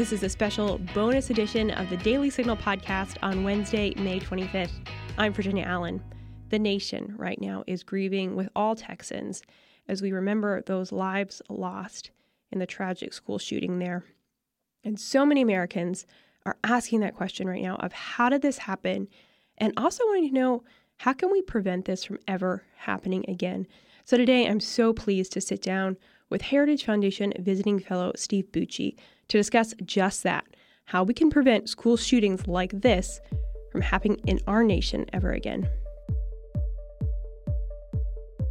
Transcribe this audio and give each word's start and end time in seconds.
This 0.00 0.14
is 0.14 0.22
a 0.22 0.30
special 0.30 0.78
bonus 0.94 1.28
edition 1.28 1.70
of 1.72 1.90
the 1.90 1.98
Daily 1.98 2.30
Signal 2.30 2.56
podcast 2.56 3.18
on 3.22 3.44
Wednesday, 3.44 3.92
May 3.96 4.18
25th. 4.18 4.72
I'm 5.18 5.34
Virginia 5.34 5.64
Allen. 5.64 6.02
The 6.48 6.58
nation 6.58 7.14
right 7.18 7.38
now 7.38 7.64
is 7.66 7.82
grieving 7.82 8.34
with 8.34 8.48
all 8.56 8.74
Texans 8.74 9.42
as 9.88 10.00
we 10.00 10.10
remember 10.10 10.62
those 10.62 10.90
lives 10.90 11.42
lost 11.50 12.12
in 12.50 12.60
the 12.60 12.66
tragic 12.66 13.12
school 13.12 13.36
shooting 13.36 13.78
there. 13.78 14.06
And 14.84 14.98
so 14.98 15.26
many 15.26 15.42
Americans 15.42 16.06
are 16.46 16.56
asking 16.64 17.00
that 17.00 17.14
question 17.14 17.46
right 17.46 17.62
now 17.62 17.76
of 17.76 17.92
how 17.92 18.30
did 18.30 18.40
this 18.40 18.56
happen? 18.56 19.06
And 19.58 19.74
also 19.76 20.02
wanting 20.06 20.28
to 20.28 20.34
know 20.34 20.64
how 20.96 21.12
can 21.12 21.30
we 21.30 21.42
prevent 21.42 21.84
this 21.84 22.04
from 22.04 22.20
ever 22.26 22.62
happening 22.74 23.26
again? 23.28 23.66
So 24.06 24.16
today 24.16 24.48
I'm 24.48 24.60
so 24.60 24.94
pleased 24.94 25.32
to 25.32 25.42
sit 25.42 25.60
down 25.60 25.98
with 26.30 26.40
Heritage 26.40 26.86
Foundation 26.86 27.34
visiting 27.38 27.78
fellow 27.78 28.12
Steve 28.16 28.46
Bucci 28.50 28.96
to 29.30 29.38
discuss 29.38 29.74
just 29.84 30.24
that 30.24 30.44
how 30.86 31.04
we 31.04 31.14
can 31.14 31.30
prevent 31.30 31.68
school 31.68 31.96
shootings 31.96 32.46
like 32.48 32.72
this 32.72 33.20
from 33.70 33.80
happening 33.80 34.20
in 34.26 34.40
our 34.46 34.64
nation 34.64 35.06
ever 35.12 35.30
again. 35.32 35.70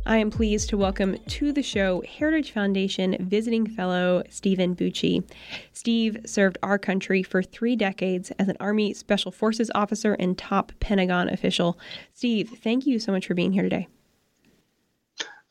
I 0.06 0.18
am 0.18 0.32
pleased 0.32 0.70
to 0.70 0.78
welcome 0.78 1.18
to 1.28 1.52
the 1.52 1.62
show 1.62 2.02
Heritage 2.08 2.52
Foundation 2.52 3.18
visiting 3.20 3.68
fellow 3.68 4.24
Stephen 4.30 4.74
Bucci. 4.74 5.30
Steve 5.74 6.18
served 6.26 6.58
our 6.64 6.80
country 6.80 7.22
for 7.24 7.44
three 7.44 7.76
decades 7.76 8.32
as 8.40 8.48
an 8.48 8.56
Army 8.62 8.94
Special 8.94 9.32
Forces 9.32 9.70
officer 9.76 10.14
and 10.14 10.38
top 10.38 10.72
Pentagon 10.80 11.30
official. 11.30 11.78
Steve, 12.14 12.54
thank 12.64 12.88
you 12.88 13.00
so 13.00 13.12
much 13.12 13.28
for 13.28 13.34
being 13.34 13.52
here 13.52 13.64
today. 13.64 13.88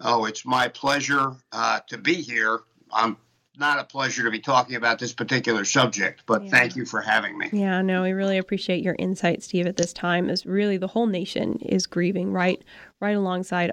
Oh, 0.01 0.25
it's 0.25 0.47
my 0.47 0.69
pleasure 0.69 1.37
uh, 1.53 1.81
to 1.89 1.99
be 1.99 2.15
here. 2.15 2.61
I'm 2.91 3.19
not 3.59 3.79
a 3.79 3.85
pleasure 3.85 4.23
to 4.23 4.31
be 4.31 4.41
talking 4.41 4.77
about 4.77 4.99
this 4.99 5.13
particular 5.13 5.65
subject, 5.65 6.23
but 6.27 6.45
yeah. 6.45 6.51
thank 6.51 6.77
you 6.77 6.85
for 6.85 7.01
having 7.01 7.37
me. 7.37 7.49
Yeah, 7.53 7.83
no, 7.83 8.03
we 8.03 8.13
really 8.13 8.39
appreciate 8.39 8.83
your 8.83 8.97
insight, 8.99 9.43
Steve, 9.43 9.67
at 9.67 9.77
this 9.77 9.93
time 9.93 10.31
as 10.31 10.47
really 10.47 10.77
the 10.77 10.87
whole 10.87 11.07
nation 11.07 11.59
is 11.63 11.87
grieving 11.87 12.33
right 12.33 12.63
right 13.01 13.17
alongside 13.17 13.73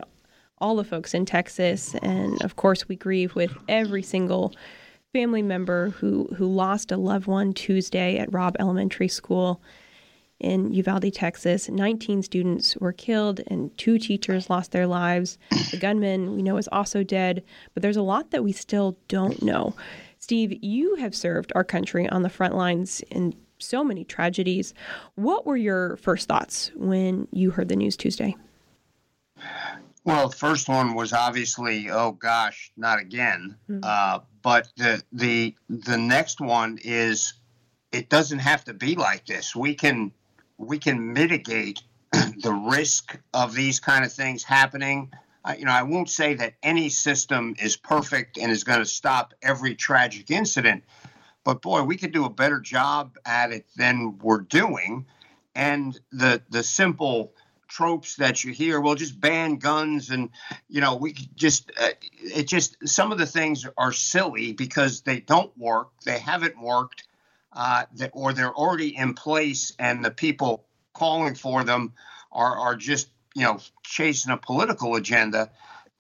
all 0.60 0.76
the 0.76 0.84
folks 0.84 1.14
in 1.14 1.26
Texas. 1.26 1.96
And 2.02 2.42
of 2.44 2.56
course 2.56 2.88
we 2.88 2.96
grieve 2.96 3.36
with 3.36 3.56
every 3.68 4.02
single 4.04 4.54
family 5.14 5.42
member 5.42 5.92
who 5.92 6.28
who 6.36 6.46
lost 6.46 6.92
a 6.92 6.98
loved 6.98 7.28
one 7.28 7.54
Tuesday 7.54 8.18
at 8.18 8.34
Robb 8.34 8.56
Elementary 8.60 9.08
School 9.08 9.62
in 10.40 10.72
Uvalde, 10.74 11.14
Texas. 11.14 11.70
19 11.70 12.22
students 12.22 12.76
were 12.78 12.92
killed 12.92 13.42
and 13.48 13.76
two 13.78 13.98
teachers 13.98 14.50
lost 14.50 14.72
their 14.72 14.88
lives. 14.88 15.38
The 15.72 15.78
gunman 15.78 16.36
we 16.36 16.44
know 16.44 16.58
is 16.58 16.70
also 16.72 17.04
dead, 17.04 17.44
but 17.74 17.82
there's 17.82 17.98
a 17.98 18.02
lot 18.02 18.32
that 18.32 18.44
we 18.44 18.52
still 18.52 18.98
don't 19.08 19.42
know. 19.42 19.76
Steve, 20.20 20.58
you 20.64 20.96
have 20.96 21.16
served 21.16 21.52
our 21.56 21.64
country 21.64 22.10
on 22.10 22.24
the 22.24 22.30
front 22.30 22.56
lines 22.56 23.02
in 23.12 23.34
so 23.60 23.84
many 23.84 24.04
tragedies. 24.04 24.74
What 25.16 25.46
were 25.46 25.58
your 25.58 25.98
first 25.98 26.28
thoughts 26.28 26.72
when 26.76 27.28
you 27.32 27.52
heard 27.52 27.70
the 27.70 27.76
news 27.76 27.96
Tuesday? 27.96 28.36
Well, 30.04 30.30
the 30.30 30.36
first 30.36 30.70
one 30.70 30.94
was 30.94 31.14
obviously, 31.14 31.90
oh 31.90 32.12
gosh, 32.12 32.72
not 32.78 33.00
again. 33.00 33.56
Mm-hmm. 33.70 33.80
Uh, 33.84 34.20
but 34.44 34.68
the 34.78 35.02
the 35.12 35.56
the 35.68 35.98
next 35.98 36.40
one 36.40 36.78
is, 36.84 37.34
it 37.92 38.10
doesn't 38.10 38.40
have 38.40 38.64
to 38.66 38.74
be 38.74 38.96
like 38.96 39.26
this. 39.26 39.56
We 39.56 39.74
can 39.74 40.12
we 40.58 40.80
can 40.80 41.14
mitigate 41.14 41.82
the 42.12 42.54
risk 42.54 43.18
of 43.34 43.54
these 43.54 43.80
kind 43.80 44.06
of 44.06 44.12
things 44.12 44.44
happening. 44.44 45.12
Uh, 45.44 45.56
you 45.58 45.66
know, 45.66 45.72
I 45.72 45.84
won't 45.84 46.10
say 46.10 46.34
that 46.36 46.56
any 46.64 46.90
system 46.90 47.56
is 47.62 47.76
perfect 47.76 48.38
and 48.38 48.52
is 48.52 48.64
going 48.64 48.80
to 48.80 48.86
stop 48.86 49.34
every 49.42 49.76
tragic 49.76 50.32
incident, 50.32 50.84
but 51.44 51.62
boy, 51.62 51.84
we 51.84 51.98
could 51.98 52.12
do 52.12 52.26
a 52.26 52.30
better 52.30 52.60
job 52.60 53.18
at 53.26 53.52
it 53.52 53.66
than 53.76 54.18
we're 54.18 54.42
doing. 54.42 55.06
And 55.54 55.98
the 56.12 56.42
the 56.50 56.64
simple 56.64 57.34
tropes 57.68 58.16
that 58.18 58.44
you 58.44 58.52
hear, 58.52 58.82
well, 58.82 58.96
just 58.96 59.20
ban 59.20 59.56
guns, 59.58 60.10
and 60.10 60.30
you 60.68 60.82
know, 60.82 60.96
we 60.96 61.14
just 61.14 61.72
uh, 61.80 61.90
it 62.20 62.48
just 62.48 62.76
some 62.88 63.12
of 63.12 63.18
the 63.18 63.26
things 63.26 63.66
are 63.78 63.94
silly 63.94 64.52
because 64.54 65.02
they 65.02 65.20
don't 65.20 65.56
work, 65.58 65.90
they 66.04 66.20
haven't 66.20 66.60
worked 66.60 67.04
uh, 67.56 67.86
that, 67.96 68.12
or 68.14 68.34
they're 68.34 68.54
already 68.54 68.96
in 68.96 69.14
place 69.14 69.74
and 69.80 70.04
the 70.04 70.12
people 70.12 70.66
calling 70.94 71.36
for 71.36 71.64
them 71.64 71.94
are, 72.32 72.58
are 72.58 72.76
just, 72.76 73.10
you 73.36 73.44
know, 73.44 73.60
chasing 73.84 74.32
a 74.32 74.38
political 74.38 74.96
agenda. 74.96 75.52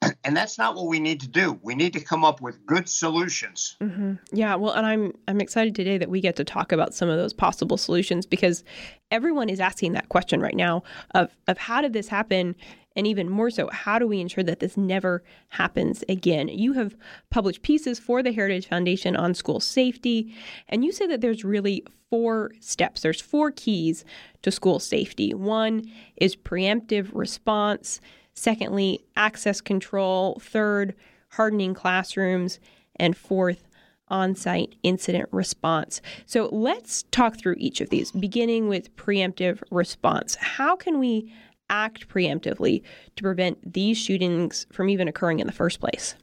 And 0.23 0.35
that's 0.35 0.57
not 0.57 0.75
what 0.75 0.87
we 0.87 0.99
need 0.99 1.21
to 1.21 1.27
do. 1.27 1.57
We 1.63 1.73
need 1.73 1.93
to 1.93 1.99
come 1.99 2.25
up 2.25 2.41
with 2.41 2.63
good 2.65 2.89
solutions. 2.89 3.77
Mm-hmm. 3.81 4.15
Yeah, 4.33 4.55
well, 4.55 4.73
and 4.73 4.85
I'm 4.85 5.13
I'm 5.27 5.39
excited 5.39 5.73
today 5.73 5.97
that 5.97 6.09
we 6.09 6.19
get 6.19 6.35
to 6.35 6.43
talk 6.43 6.71
about 6.71 6.93
some 6.93 7.09
of 7.09 7.17
those 7.17 7.33
possible 7.33 7.77
solutions 7.77 8.25
because 8.25 8.63
everyone 9.09 9.49
is 9.49 9.59
asking 9.59 9.93
that 9.93 10.09
question 10.09 10.41
right 10.41 10.55
now 10.55 10.83
of 11.11 11.31
of 11.47 11.57
how 11.57 11.81
did 11.81 11.93
this 11.93 12.07
happen 12.07 12.55
and 12.95 13.05
even 13.05 13.29
more 13.29 13.49
so, 13.49 13.69
how 13.71 13.99
do 13.99 14.07
we 14.07 14.21
ensure 14.21 14.43
that 14.43 14.59
this 14.59 14.77
never 14.77 15.23
happens 15.49 16.03
again? 16.07 16.47
You 16.47 16.73
have 16.73 16.95
published 17.29 17.61
pieces 17.61 17.99
for 17.99 18.23
the 18.23 18.31
Heritage 18.31 18.67
Foundation 18.67 19.15
on 19.15 19.33
school 19.33 19.59
safety, 19.59 20.33
and 20.69 20.85
you 20.85 20.91
say 20.91 21.07
that 21.07 21.21
there's 21.21 21.43
really 21.43 21.83
four 22.09 22.51
steps. 22.59 23.01
There's 23.01 23.21
four 23.21 23.51
keys 23.51 24.05
to 24.43 24.51
school 24.51 24.79
safety. 24.79 25.33
One 25.33 25.91
is 26.15 26.35
preemptive 26.35 27.09
response. 27.13 27.99
Secondly, 28.33 29.03
access 29.15 29.61
control. 29.61 30.39
Third, 30.41 30.95
hardening 31.31 31.73
classrooms. 31.73 32.59
And 32.97 33.17
fourth, 33.17 33.67
on 34.07 34.35
site 34.35 34.75
incident 34.83 35.27
response. 35.31 36.01
So 36.25 36.49
let's 36.51 37.03
talk 37.11 37.37
through 37.37 37.55
each 37.57 37.81
of 37.81 37.89
these, 37.89 38.11
beginning 38.11 38.67
with 38.67 38.95
preemptive 38.95 39.63
response. 39.71 40.35
How 40.35 40.75
can 40.75 40.99
we 40.99 41.33
act 41.69 42.07
preemptively 42.07 42.83
to 43.15 43.23
prevent 43.23 43.73
these 43.73 43.97
shootings 43.97 44.67
from 44.71 44.89
even 44.89 45.07
occurring 45.07 45.39
in 45.39 45.47
the 45.47 45.53
first 45.53 45.79
place? 45.79 46.15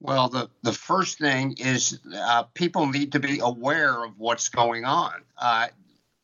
Well, 0.00 0.28
the, 0.28 0.50
the 0.62 0.72
first 0.72 1.18
thing 1.18 1.56
is 1.58 1.98
uh, 2.14 2.42
people 2.54 2.86
need 2.86 3.12
to 3.12 3.20
be 3.20 3.38
aware 3.40 4.04
of 4.04 4.18
what's 4.18 4.48
going 4.48 4.84
on. 4.84 5.22
Uh, 5.38 5.68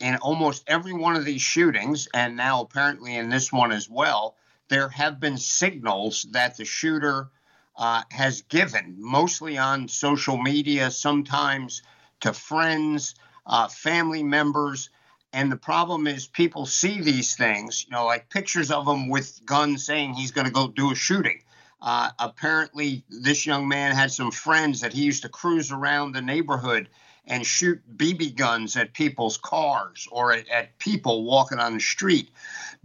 in 0.01 0.17
almost 0.17 0.65
every 0.67 0.93
one 0.93 1.17
of 1.17 1.25
these 1.25 1.43
shootings, 1.43 2.09
and 2.15 2.37
now 2.37 2.63
apparently 2.63 3.17
in 3.17 3.29
this 3.29 3.53
one 3.53 3.71
as 3.71 3.89
well, 3.89 4.37
there 4.69 4.89
have 4.89 5.21
been 5.21 5.37
signals 5.37 6.27
that 6.31 6.57
the 6.57 6.65
shooter 6.65 7.31
uh, 7.77 8.03
has 8.11 8.43
given, 8.43 8.97
mostly 8.99 9.59
on 9.59 9.89
social 9.89 10.37
media, 10.37 10.91
sometimes 10.91 11.83
to 12.21 12.33
friends, 12.33 13.15
uh, 13.47 13.69
family 13.69 14.23
members. 14.23 14.91
And 15.33 15.51
the 15.51 15.57
problem 15.57 16.07
is, 16.07 16.27
people 16.27 16.67
see 16.67 17.01
these 17.01 17.37
things, 17.37 17.85
you 17.85 17.93
know, 17.93 18.07
like 18.07 18.31
pictures 18.31 18.71
of 18.71 18.87
him 18.87 19.09
with 19.09 19.41
guns 19.45 19.85
saying 19.85 20.15
he's 20.15 20.33
going 20.33 20.47
to 20.47 20.53
go 20.53 20.69
do 20.69 20.91
a 20.91 20.95
shooting. 20.95 21.43
Uh, 21.81 22.11
apparently, 22.19 23.05
this 23.09 23.47
young 23.47 23.69
man 23.69 23.95
had 23.95 24.11
some 24.11 24.31
friends 24.31 24.81
that 24.81 24.93
he 24.93 25.03
used 25.03 25.23
to 25.23 25.29
cruise 25.29 25.71
around 25.73 26.13
the 26.13 26.21
neighborhood 26.21 26.89
and 27.27 27.47
shoot 27.47 27.81
BB 27.97 28.35
guns 28.35 28.77
at 28.77 28.93
people's 28.93 29.39
cars 29.39 30.09
or 30.11 30.33
at, 30.33 30.49
at 30.49 30.79
people 30.79 31.25
walking 31.25 31.59
on 31.59 31.75
the 31.75 31.81
street. 31.81 32.31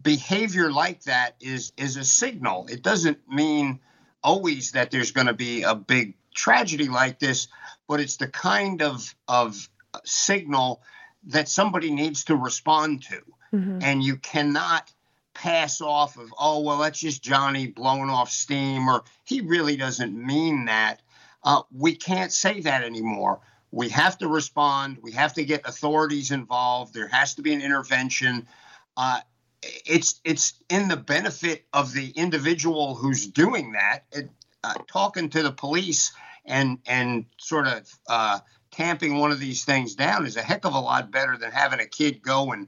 Behavior 0.02 0.72
like 0.72 1.04
that 1.04 1.36
is 1.42 1.74
is 1.78 1.98
a 1.98 2.04
signal. 2.04 2.68
It 2.70 2.84
doesn't 2.84 3.28
mean 3.28 3.80
always 4.24 4.72
that 4.72 4.92
there's 4.92 5.12
going 5.12 5.28
to 5.28 5.34
be 5.34 5.64
a 5.64 5.76
big 5.76 6.16
tragedy 6.34 6.90
like 6.90 7.20
this, 7.20 7.48
but 7.88 8.00
it's 8.00 8.18
the 8.18 8.28
kind 8.28 8.82
of 8.82 9.16
of 9.28 9.68
signal 10.04 10.82
that 11.28 11.50
somebody 11.50 11.92
needs 11.92 12.24
to 12.26 12.36
respond 12.36 13.04
to. 13.04 13.22
Mm-hmm. 13.54 13.80
And 13.82 14.04
you 14.04 14.18
cannot 14.18 14.92
pass 15.34 15.82
off 15.82 16.18
of, 16.18 16.34
oh, 16.40 16.62
well, 16.62 16.80
that's 16.80 17.00
just 17.00 17.24
Johnny 17.24 17.68
blowing 17.68 18.10
off 18.10 18.30
steam, 18.30 18.88
or 18.88 19.04
he 19.24 19.42
really 19.42 19.78
doesn't 19.78 20.14
mean 20.16 20.66
that. 20.66 21.02
Uh, 21.44 21.62
we 21.72 21.96
can't 21.96 22.32
say 22.32 22.62
that 22.62 22.84
anymore. 22.84 23.40
We 23.72 23.90
have 23.90 24.18
to 24.20 24.28
respond. 24.28 24.98
We 25.02 25.12
have 25.12 25.34
to 25.34 25.44
get 25.44 25.68
authorities 25.68 26.32
involved. 26.32 26.94
There 26.94 27.08
has 27.08 27.36
to 27.36 27.42
be 27.42 27.54
an 27.54 27.62
intervention. 27.62 28.48
Uh, 28.96 29.20
it's 29.62 30.22
it's 30.24 30.54
in 30.70 30.88
the 30.88 30.98
benefit 30.98 31.66
of 31.74 31.94
the 31.94 32.12
individual 32.12 32.96
who's 32.96 33.28
doing 33.28 33.74
that. 33.74 34.06
It, 34.12 34.30
uh, 34.64 34.76
talking 34.88 35.30
to 35.30 35.44
the 35.44 35.52
police 35.52 36.14
and 36.46 36.80
and 36.88 37.26
sort 37.38 37.68
of 37.68 38.00
uh, 38.08 38.40
tamping 38.76 39.18
one 39.18 39.32
of 39.32 39.40
these 39.40 39.64
things 39.64 39.96
down 39.96 40.26
is 40.26 40.36
a 40.36 40.42
heck 40.42 40.66
of 40.66 40.74
a 40.74 40.80
lot 40.80 41.12
better 41.12 41.38
than 41.38 41.52
having 41.52 41.80
a 41.80 41.86
kid 41.86 42.22
go 42.22 42.52
and 42.52 42.68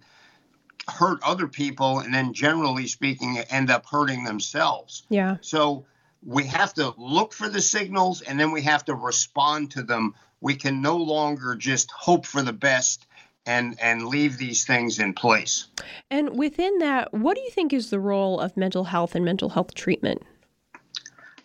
hurt 0.88 1.20
other 1.22 1.48
people 1.48 2.00
and 2.00 2.14
then 2.14 2.34
generally 2.34 2.88
speaking 2.88 3.38
end 3.50 3.70
up 3.70 3.86
hurting 3.86 4.24
themselves. 4.24 5.04
Yeah. 5.10 5.38
So 5.42 5.86
we 6.26 6.46
have 6.48 6.74
to 6.76 6.94
look 6.98 7.34
for 7.34 7.50
the 7.50 7.62
signals 7.62 8.22
and 8.22 8.40
then 8.40 8.52
we 8.52 8.62
have 8.62 8.86
to 8.86 8.96
respond 8.96 9.72
to 9.72 9.84
them. 9.84 10.16
We 10.40 10.56
can 10.56 10.82
no 10.82 10.96
longer 10.96 11.56
just 11.56 11.92
hope 11.92 12.26
for 12.26 12.42
the 12.42 12.54
best 12.54 13.06
and 13.46 13.78
and 13.82 14.06
leave 14.06 14.38
these 14.38 14.66
things 14.66 15.00
in 15.00 15.14
place. 15.14 15.68
And 16.12 16.38
within 16.38 16.80
that, 16.80 17.14
what 17.14 17.36
do 17.36 17.42
you 17.42 17.50
think 17.50 17.74
is 17.74 17.90
the 17.90 18.00
role 18.00 18.40
of 18.40 18.56
mental 18.56 18.86
health 18.86 19.16
and 19.16 19.26
mental 19.26 19.50
health 19.50 19.74
treatment? 19.74 20.22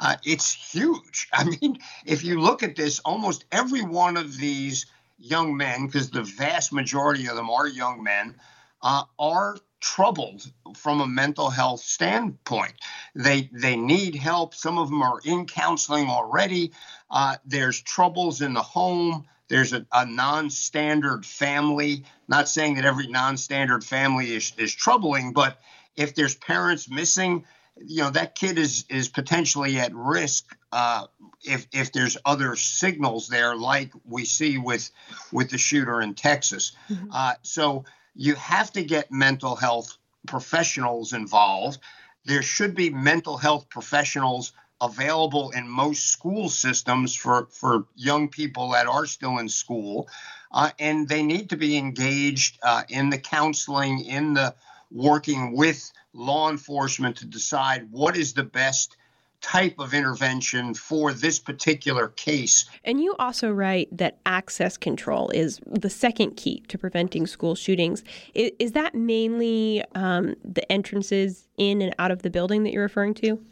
Uh, 0.03 0.17
it's 0.25 0.53
huge. 0.53 1.29
I 1.33 1.45
mean, 1.45 1.79
if 2.05 2.25
you 2.25 2.41
look 2.41 2.63
at 2.63 2.77
this, 2.77 2.99
almost 3.01 3.45
every 3.53 3.83
one 3.83 4.17
of 4.17 4.37
these 4.37 4.87
young 5.17 5.57
men, 5.57 5.87
because 5.87 6.11
the 6.11 6.25
vast 6.25 6.73
majority 6.73 7.29
of 7.29 7.37
them 7.37 7.49
are 7.49 7.69
young 7.69 8.03
men, 8.03 8.35
uh, 8.83 9.05
are 9.19 9.57
troubled 9.81 10.51
from 10.77 11.01
a 11.01 11.07
mental 11.07 11.51
health 11.51 11.81
standpoint. 11.81 12.75
They 13.15 13.49
they 13.53 13.77
need 13.77 14.17
help. 14.17 14.55
Some 14.55 14.77
of 14.77 14.89
them 14.89 15.03
are 15.03 15.21
in 15.25 15.47
counseling 15.47 16.09
already. 16.09 16.73
Uh, 17.09 17.37
there's 17.45 17.81
troubles 17.81 18.43
in 18.43 18.55
the 18.55 18.63
home. 18.63 19.25
There's 19.49 19.73
a, 19.73 19.87
a 19.93 20.05
non-standard 20.05 21.25
family. 21.25 22.05
Not 22.27 22.49
saying 22.49 22.75
that 22.75 22.85
every 22.85 23.07
non-standard 23.07 23.85
family 23.85 24.35
is, 24.35 24.53
is 24.57 24.75
troubling, 24.75 25.33
but 25.33 25.61
if 25.95 26.15
there's 26.15 26.35
parents 26.35 26.89
missing, 26.89 27.45
you 27.77 28.03
know 28.03 28.11
that 28.11 28.35
kid 28.35 28.59
is 28.59 28.85
is 28.89 29.09
potentially 29.09 29.79
at 29.79 29.95
risk 29.95 30.57
uh, 30.73 31.07
if 31.45 31.67
if 31.73 31.93
there's 31.93 32.17
other 32.25 32.57
signals 32.57 33.29
there, 33.29 33.57
like 33.57 33.93
we 34.05 34.25
see 34.25 34.59
with 34.59 34.91
with 35.33 35.51
the 35.51 35.59
shooter 35.59 36.01
in 36.01 36.15
Texas. 36.15 36.73
Mm-hmm. 36.89 37.11
Uh, 37.13 37.35
so 37.43 37.85
you 38.15 38.35
have 38.35 38.73
to 38.73 38.83
get 38.83 39.11
mental 39.11 39.57
health 39.57 39.97
professionals 40.27 41.13
involved. 41.13 41.79
There 42.25 42.43
should 42.43 42.75
be 42.75 42.91
mental 42.91 43.37
health 43.37 43.69
professionals 43.69 44.53
available 44.81 45.51
in 45.51 45.69
most 45.69 46.11
school 46.11 46.49
systems 46.49 47.15
for, 47.15 47.47
for 47.51 47.87
young 47.95 48.29
people 48.29 48.73
that 48.73 48.87
are 48.87 49.07
still 49.07 49.39
in 49.39 49.49
school. 49.49 50.09
Uh, 50.51 50.71
and 50.79 51.09
they 51.09 51.23
need 51.23 51.51
to 51.51 51.57
be 51.57 51.77
engaged 51.79 52.59
uh, 52.63 52.83
in 52.89 53.09
the 53.09 53.19
counseling, 53.19 54.05
in 54.05 54.35
the 54.35 54.55
working 54.91 55.57
with 55.57 55.91
law 56.13 56.51
enforcement 56.51 57.17
to 57.17 57.27
decide 57.27 57.89
what 57.91 58.17
is 58.17 58.35
the 58.35 58.43
best 58.43 58.97
type 59.43 59.75
of 59.79 59.93
intervention 59.93 60.73
for 60.73 61.13
this 61.13 61.39
particular 61.39 62.09
case. 62.09 62.65
And 62.85 63.01
you 63.01 63.15
also 63.19 63.51
write 63.51 63.89
that 63.97 64.19
access 64.25 64.77
control 64.77 65.31
is 65.31 65.61
the 65.67 65.91
second 65.91 66.37
key 66.37 66.63
to 66.69 66.79
preventing 66.79 67.27
school 67.27 67.57
shootings. 67.57 68.05
Is, 68.35 68.53
is 68.61 68.73
that 68.73 68.95
mainly 68.95 69.83
um, 69.97 70.37
the 70.45 70.71
entrances 70.71 71.49
in 71.59 71.83
and 71.83 71.95
out 71.99 72.13
of 72.13 72.23
the 72.23 72.31
building 72.31 72.63
that 72.63 72.73
you're 72.73 72.85
referring 72.85 73.15
to? 73.15 73.43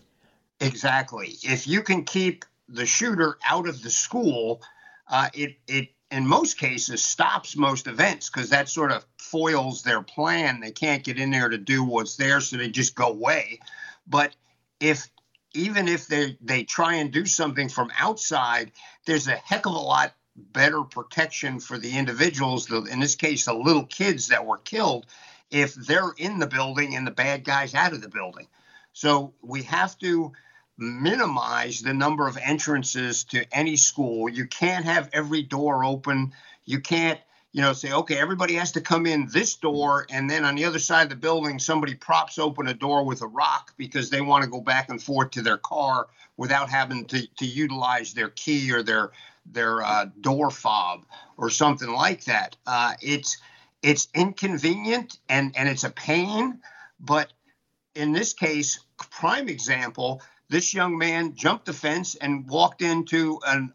Exactly. 0.61 1.37
If 1.43 1.67
you 1.67 1.83
can 1.83 2.05
keep 2.05 2.45
the 2.69 2.87
shooter 2.87 3.37
out 3.49 3.69
of 3.69 3.83
the 3.83 3.91
school, 3.91 4.63
uh, 5.09 5.29
it 5.35 5.57
it 5.67 5.89
in 6.11 6.27
most 6.27 6.59
cases 6.59 7.05
stops 7.05 7.57
most 7.57 7.87
events 7.87 8.29
because 8.29 8.51
that 8.51 8.69
sort 8.69 8.93
of 8.93 9.05
foils 9.19 9.83
their 9.83 10.03
plan. 10.03 10.61
They 10.61 10.73
can't 10.73 11.05
get 11.05 11.19
in 11.19 11.31
there 11.31 11.49
to 11.49 11.59
do 11.59 11.85
what's 11.85 12.17
there, 12.17 12.41
so 12.41 12.57
they 12.57 12.69
just 12.69 12.95
go 12.95 13.09
away. 13.09 13.61
But 14.07 14.35
if 14.81 15.09
even 15.55 15.89
if 15.89 16.07
they 16.07 16.37
they 16.41 16.65
try 16.65 16.95
and 16.95 17.13
do 17.13 17.27
something 17.27 17.69
from 17.69 17.93
outside, 17.99 18.73
there's 19.07 19.29
a 19.29 19.37
heck 19.37 19.67
of 19.67 19.75
a 19.75 19.79
lot 19.79 20.13
better 20.37 20.83
protection 20.83 21.61
for 21.61 21.79
the 21.79 21.97
individuals. 21.97 22.67
The, 22.67 22.83
in 22.85 23.01
this 23.01 23.15
case, 23.15 23.45
the 23.45 23.55
little 23.55 23.87
kids 23.87 24.29
that 24.29 24.47
were 24.47 24.59
killed, 24.59 25.07
if 25.51 25.75
they're 25.75 26.15
in 26.17 26.39
the 26.39 26.47
building 26.47 26.97
and 26.97 27.07
the 27.07 27.13
bad 27.13 27.45
guys 27.45 27.75
out 27.75 27.93
of 27.93 28.01
the 28.01 28.09
building. 28.09 28.49
So 28.93 29.35
we 29.43 29.63
have 29.65 29.99
to 29.99 30.33
minimize 30.81 31.81
the 31.81 31.95
number 31.95 32.27
of 32.27 32.39
entrances 32.39 33.25
to 33.25 33.45
any 33.53 33.77
school. 33.77 34.29
You 34.29 34.47
can't 34.47 34.85
have 34.85 35.11
every 35.13 35.43
door 35.43 35.85
open. 35.85 36.33
You 36.65 36.81
can't 36.81 37.21
you 37.53 37.63
know, 37.63 37.73
say, 37.73 37.93
okay, 37.93 38.17
everybody 38.17 38.55
has 38.55 38.73
to 38.73 38.81
come 38.81 39.07
in 39.07 39.27
this 39.33 39.57
door, 39.57 40.07
and 40.09 40.31
then 40.31 40.45
on 40.45 40.55
the 40.55 40.65
other 40.65 40.79
side 40.79 41.05
of 41.05 41.09
the 41.09 41.17
building, 41.17 41.59
somebody 41.59 41.95
props 41.95 42.39
open 42.39 42.69
a 42.69 42.75
door 42.75 43.05
with 43.05 43.23
a 43.23 43.27
rock 43.27 43.75
because 43.77 44.09
they 44.09 44.21
want 44.21 44.45
to 44.45 44.51
go 44.51 44.61
back 44.61 44.89
and 44.89 45.03
forth 45.03 45.33
to 45.33 45.43
their 45.43 45.59
car 45.59 46.07
without 46.37 46.71
having 46.71 47.05
to, 47.07 47.27
to 47.39 47.47
utilize 47.47 48.15
their 48.15 48.29
key 48.31 48.73
or 48.73 48.83
their 48.83 49.11
their 49.47 49.83
uh, 49.83 50.07
door 50.21 50.51
fob 50.51 51.05
or 51.37 51.51
something 51.51 51.91
like 51.91 52.25
that. 52.25 52.57
Uh, 52.67 52.93
it's 53.03 53.39
it's 53.83 54.07
inconvenient 54.15 55.19
and 55.29 55.57
and 55.57 55.69
it's 55.69 55.83
a 55.83 55.91
pain, 55.91 56.61
but 57.01 57.33
in 57.97 58.13
this 58.13 58.33
case, 58.33 58.79
prime 59.11 59.49
example, 59.49 60.23
this 60.51 60.75
young 60.75 60.99
man 60.99 61.35
jumped 61.35 61.67
the 61.67 61.73
fence 61.73 62.17
and 62.17 62.47
walked 62.49 62.83
into 62.83 63.39
an 63.47 63.73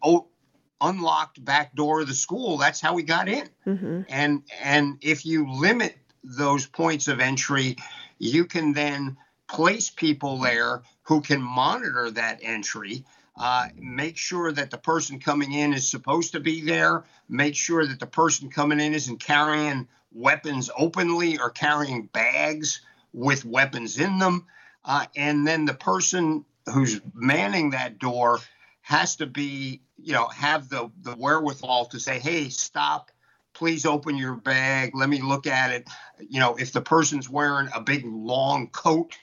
unlocked 0.81 1.43
back 1.43 1.73
door 1.73 2.01
of 2.01 2.07
the 2.07 2.13
school. 2.13 2.57
That's 2.57 2.81
how 2.81 2.97
he 2.97 3.03
got 3.03 3.29
in. 3.29 3.49
Mm-hmm. 3.65 4.01
And 4.09 4.43
and 4.61 4.97
if 5.01 5.25
you 5.25 5.49
limit 5.49 5.97
those 6.23 6.65
points 6.65 7.07
of 7.07 7.21
entry, 7.21 7.77
you 8.19 8.45
can 8.45 8.73
then 8.73 9.15
place 9.47 9.89
people 9.89 10.37
there 10.39 10.83
who 11.03 11.21
can 11.21 11.41
monitor 11.41 12.11
that 12.11 12.39
entry. 12.41 13.05
Uh, 13.37 13.67
make 13.77 14.17
sure 14.17 14.51
that 14.51 14.71
the 14.71 14.77
person 14.77 15.19
coming 15.19 15.53
in 15.53 15.73
is 15.73 15.89
supposed 15.89 16.33
to 16.33 16.39
be 16.41 16.61
there. 16.61 17.05
Make 17.29 17.55
sure 17.55 17.85
that 17.85 17.99
the 17.99 18.07
person 18.07 18.49
coming 18.49 18.79
in 18.81 18.93
isn't 18.93 19.19
carrying 19.19 19.87
weapons 20.13 20.69
openly 20.77 21.37
or 21.37 21.49
carrying 21.49 22.07
bags 22.07 22.81
with 23.13 23.45
weapons 23.45 23.97
in 23.97 24.19
them. 24.19 24.45
Uh, 24.83 25.05
and 25.15 25.47
then 25.47 25.65
the 25.65 25.73
person 25.73 26.45
who's 26.73 27.01
manning 27.13 27.71
that 27.71 27.99
door 27.99 28.39
has 28.81 29.15
to 29.17 29.25
be, 29.25 29.81
you 29.97 30.13
know, 30.13 30.27
have 30.27 30.69
the 30.69 30.91
the 31.01 31.13
wherewithal 31.13 31.85
to 31.87 31.99
say, 31.99 32.19
hey, 32.19 32.49
stop. 32.49 33.11
Please 33.53 33.85
open 33.85 34.17
your 34.17 34.35
bag. 34.35 34.91
Let 34.93 35.07
me 35.07 35.21
look 35.21 35.47
at 35.47 35.71
it. 35.71 35.87
You 36.19 36.41
know, 36.41 36.55
if 36.55 36.73
the 36.73 36.81
person's 36.81 37.29
wearing 37.29 37.69
a 37.73 37.79
big 37.79 38.03
long 38.05 38.67
coat 38.67 39.17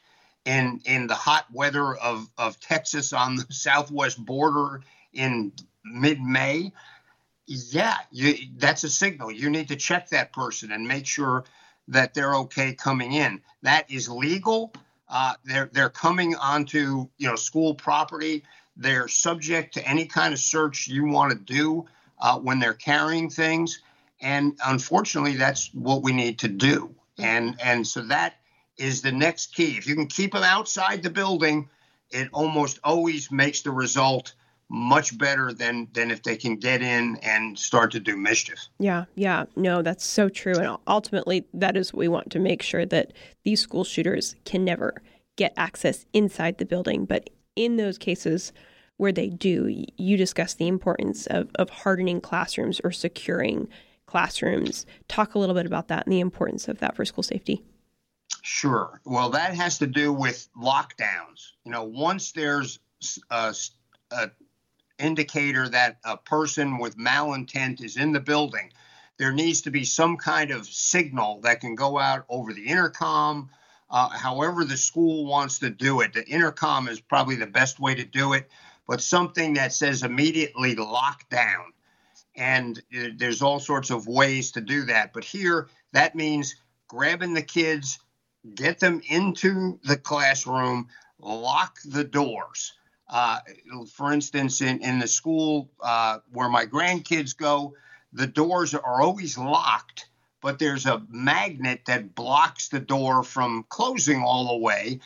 in 0.44 0.80
in 0.84 1.06
the 1.06 1.14
hot 1.14 1.46
weather 1.52 1.94
of 1.94 2.28
of 2.38 2.58
Texas 2.58 3.12
on 3.12 3.36
the 3.36 3.46
southwest 3.50 4.24
border 4.24 4.82
in 5.12 5.52
mid-May, 5.84 6.72
yeah, 7.46 7.96
you, 8.10 8.34
that's 8.56 8.84
a 8.84 8.90
signal. 8.90 9.30
You 9.30 9.50
need 9.50 9.68
to 9.68 9.76
check 9.76 10.08
that 10.10 10.32
person 10.32 10.72
and 10.72 10.88
make 10.88 11.06
sure 11.06 11.44
that 11.88 12.14
they're 12.14 12.34
okay 12.36 12.74
coming 12.74 13.12
in. 13.12 13.42
That 13.62 13.90
is 13.90 14.08
legal. 14.08 14.72
Uh, 15.12 15.34
they're 15.44 15.68
they're 15.72 15.90
coming 15.90 16.34
onto 16.34 17.06
you 17.18 17.28
know 17.28 17.36
school 17.36 17.74
property. 17.74 18.42
They're 18.76 19.08
subject 19.08 19.74
to 19.74 19.86
any 19.86 20.06
kind 20.06 20.32
of 20.32 20.40
search 20.40 20.88
you 20.88 21.04
want 21.04 21.32
to 21.32 21.38
do 21.38 21.86
uh, 22.18 22.38
when 22.38 22.58
they're 22.58 22.72
carrying 22.72 23.28
things. 23.28 23.80
And 24.22 24.58
unfortunately, 24.64 25.36
that's 25.36 25.72
what 25.74 26.02
we 26.02 26.12
need 26.12 26.38
to 26.38 26.48
do. 26.48 26.94
And, 27.18 27.60
and 27.62 27.86
so 27.86 28.02
that 28.02 28.36
is 28.78 29.02
the 29.02 29.12
next 29.12 29.54
key. 29.54 29.76
If 29.76 29.86
you 29.86 29.94
can 29.94 30.06
keep 30.06 30.32
them 30.32 30.44
outside 30.44 31.02
the 31.02 31.10
building, 31.10 31.68
it 32.10 32.28
almost 32.32 32.78
always 32.82 33.30
makes 33.30 33.62
the 33.62 33.70
result 33.70 34.32
much 34.72 35.16
better 35.19 35.52
than 35.52 35.86
than 35.93 36.10
if 36.10 36.22
they 36.22 36.34
can 36.34 36.56
get 36.56 36.81
in 36.81 37.17
and 37.17 37.58
start 37.58 37.93
to 37.93 38.00
do 38.00 38.17
mischief. 38.17 38.58
Yeah, 38.79 39.05
yeah. 39.14 39.44
No, 39.55 39.82
that's 39.82 40.05
so 40.05 40.31
true. 40.31 40.56
And 40.56 40.79
ultimately 40.86 41.44
that 41.52 41.76
is 41.76 41.93
what 41.93 41.98
we 41.98 42.08
want 42.08 42.31
to 42.31 42.38
make 42.38 42.62
sure 42.62 42.86
that 42.86 43.12
these 43.44 43.60
school 43.60 43.84
shooters 43.84 44.34
can 44.46 44.64
never 44.64 44.94
get 45.36 45.52
access 45.58 46.06
inside 46.14 46.56
the 46.56 46.64
building, 46.64 47.05
but 47.05 47.29
in 47.55 47.76
those 47.76 47.98
cases 47.98 48.52
where 48.96 49.12
they 49.12 49.29
do, 49.29 49.84
you 49.98 50.17
discuss 50.17 50.55
the 50.55 50.69
importance 50.69 51.26
of, 51.26 51.50
of 51.56 51.69
hardening 51.69 52.20
classrooms 52.20 52.81
or 52.82 52.93
securing 52.93 53.69
classrooms. 54.06 54.86
Talk 55.08 55.34
a 55.34 55.38
little 55.38 55.55
bit 55.55 55.67
about 55.67 55.88
that 55.88 56.06
and 56.06 56.12
the 56.12 56.20
importance 56.20 56.67
of 56.67 56.79
that 56.79 56.96
for 56.96 57.05
school 57.05 57.22
safety. 57.22 57.62
Sure. 58.43 59.00
Well, 59.05 59.31
that 59.31 59.55
has 59.55 59.79
to 59.79 59.86
do 59.86 60.12
with 60.12 60.48
lockdowns. 60.56 61.52
You 61.64 61.72
know, 61.72 61.84
once 61.84 62.32
there's 62.32 62.79
a, 63.31 63.55
a 64.10 64.17
uh, 64.17 64.26
indicator 65.02 65.68
that 65.68 65.98
a 66.04 66.16
person 66.16 66.78
with 66.78 66.96
malintent 66.96 67.82
is 67.82 67.96
in 67.96 68.12
the 68.12 68.20
building, 68.20 68.72
there 69.18 69.32
needs 69.32 69.60
to 69.62 69.70
be 69.70 69.84
some 69.84 70.16
kind 70.16 70.50
of 70.50 70.66
signal 70.66 71.40
that 71.42 71.60
can 71.60 71.74
go 71.74 71.98
out 71.98 72.24
over 72.28 72.52
the 72.52 72.66
intercom, 72.66 73.50
uh, 73.90 74.08
however 74.08 74.64
the 74.64 74.76
school 74.76 75.26
wants 75.26 75.58
to 75.58 75.70
do 75.70 76.00
it. 76.00 76.12
The 76.12 76.26
intercom 76.26 76.88
is 76.88 77.00
probably 77.00 77.36
the 77.36 77.46
best 77.46 77.78
way 77.78 77.94
to 77.94 78.04
do 78.04 78.32
it, 78.32 78.50
but 78.86 79.00
something 79.00 79.54
that 79.54 79.72
says 79.72 80.02
immediately 80.02 80.74
lock 80.74 81.28
down. 81.28 81.72
And 82.34 82.82
uh, 82.96 83.08
there's 83.16 83.42
all 83.42 83.60
sorts 83.60 83.90
of 83.90 84.06
ways 84.06 84.50
to 84.52 84.60
do 84.60 84.84
that. 84.86 85.12
But 85.12 85.24
here, 85.24 85.68
that 85.92 86.14
means 86.14 86.56
grabbing 86.88 87.34
the 87.34 87.42
kids, 87.42 87.98
get 88.54 88.80
them 88.80 89.02
into 89.08 89.78
the 89.84 89.96
classroom, 89.96 90.88
lock 91.20 91.78
the 91.84 92.04
doors. 92.04 92.72
Uh, 93.12 93.38
for 93.92 94.12
instance, 94.12 94.60
in, 94.60 94.82
in 94.82 94.98
the 94.98 95.06
school 95.06 95.70
uh, 95.81 96.19
where 96.32 96.48
my 96.48 96.66
grandkids 96.66 97.36
go, 97.36 97.74
the 98.12 98.26
doors 98.26 98.74
are 98.74 99.00
always 99.00 99.38
locked 99.38 100.08
but 100.42 100.58
there's 100.58 100.84
a 100.84 101.00
magnet 101.08 101.82
that 101.86 102.14
blocks 102.14 102.69
the 102.69 102.81
door 102.81 103.22
from 103.22 103.64
closing 103.70 104.22
all 104.22 104.48
the 104.48 104.58
way 104.58 105.00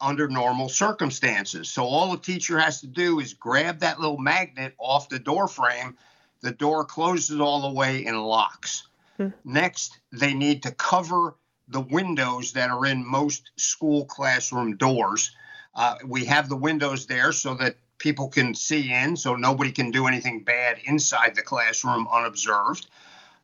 under 0.00 0.26
normal 0.26 0.70
circumstances. 0.70 1.70
So 1.70 1.84
all 1.84 2.10
the 2.10 2.18
teacher 2.18 2.58
has 2.58 2.80
to 2.80 2.86
do 2.86 3.20
is 3.20 3.34
grab 3.34 3.80
that 3.80 4.00
little 4.00 4.18
magnet 4.18 4.74
off 4.78 5.10
the 5.10 5.18
door 5.18 5.46
frame, 5.46 5.96
the 6.40 6.50
door 6.50 6.86
closes 6.86 7.38
all 7.38 7.60
the 7.60 7.78
way 7.78 8.06
and 8.06 8.20
locks. 8.24 8.88
Hmm. 9.18 9.28
Next, 9.44 10.00
they 10.10 10.32
need 10.32 10.62
to 10.62 10.72
cover 10.72 11.34
the 11.68 11.82
windows 11.82 12.54
that 12.54 12.70
are 12.70 12.86
in 12.86 13.06
most 13.06 13.50
school 13.56 14.06
classroom 14.06 14.78
doors. 14.78 15.36
Uh, 15.74 15.96
we 16.06 16.24
have 16.24 16.48
the 16.48 16.56
windows 16.56 17.06
there 17.06 17.32
so 17.32 17.54
that 17.54 17.76
people 17.98 18.28
can 18.28 18.54
see 18.54 18.92
in, 18.92 19.16
so 19.16 19.36
nobody 19.36 19.70
can 19.70 19.90
do 19.90 20.06
anything 20.06 20.42
bad 20.42 20.78
inside 20.84 21.34
the 21.34 21.42
classroom 21.42 22.08
unobserved. 22.12 22.86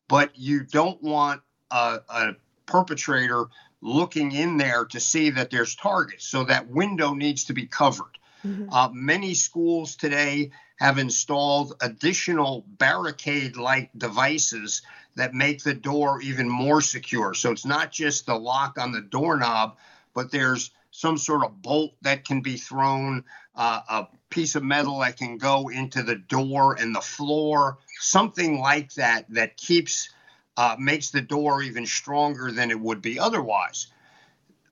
But 0.09 0.31
you 0.39 0.65
don't 0.65 1.01
want 1.03 1.43
a, 1.71 2.01
a 2.09 2.37
perpetrator 2.65 3.47
looking 3.81 4.33
in 4.33 4.57
there 4.57 4.85
to 4.87 4.99
see 4.99 5.31
that 5.31 5.51
there's 5.51 5.77
targets. 5.77 6.27
So 6.27 6.45
that 6.45 6.69
window 6.69 7.15
needs 7.15 7.45
to 7.45 7.53
be 7.53 7.67
covered. 7.67 8.19
Mm-hmm. 8.45 8.73
Uh, 8.73 8.89
many 8.93 9.35
schools 9.35 9.97
today 9.97 10.51
have 10.77 10.99
installed 10.99 11.75
additional 11.81 12.65
barricade 12.67 13.57
like 13.57 13.91
devices 13.97 14.83
that 15.15 15.35
make 15.35 15.63
the 15.63 15.75
door 15.75 16.21
even 16.21 16.49
more 16.49 16.81
secure. 16.81 17.35
So 17.35 17.51
it's 17.51 17.65
not 17.65 17.91
just 17.91 18.27
the 18.27 18.35
lock 18.35 18.79
on 18.79 18.93
the 18.93 19.01
doorknob, 19.01 19.77
but 20.15 20.31
there's 20.31 20.71
some 20.97 21.19
sort 21.19 21.45
of 21.45 21.61
bolt 21.61 21.93
that 22.01 22.25
can 22.25 22.41
be 22.41 22.57
thrown, 22.57 23.23
uh, 23.55 23.81
a 23.91 24.07
piece 24.31 24.55
of 24.55 24.63
metal 24.63 25.01
that 25.01 25.19
can 25.19 25.37
go 25.37 25.69
into 25.69 26.03
the 26.03 26.15
door 26.15 26.75
and 26.81 26.95
the 26.95 27.03
floor, 27.03 27.77
something 27.99 28.61
like 28.61 28.91
that 28.95 29.27
that 29.29 29.59
keeps 29.59 30.09
uh, 30.57 30.75
makes 30.79 31.11
the 31.11 31.21
door 31.21 31.63
even 31.63 31.85
stronger 31.85 32.51
than 32.51 32.71
it 32.71 32.81
would 32.81 33.03
be 33.03 33.19
otherwise. 33.19 33.89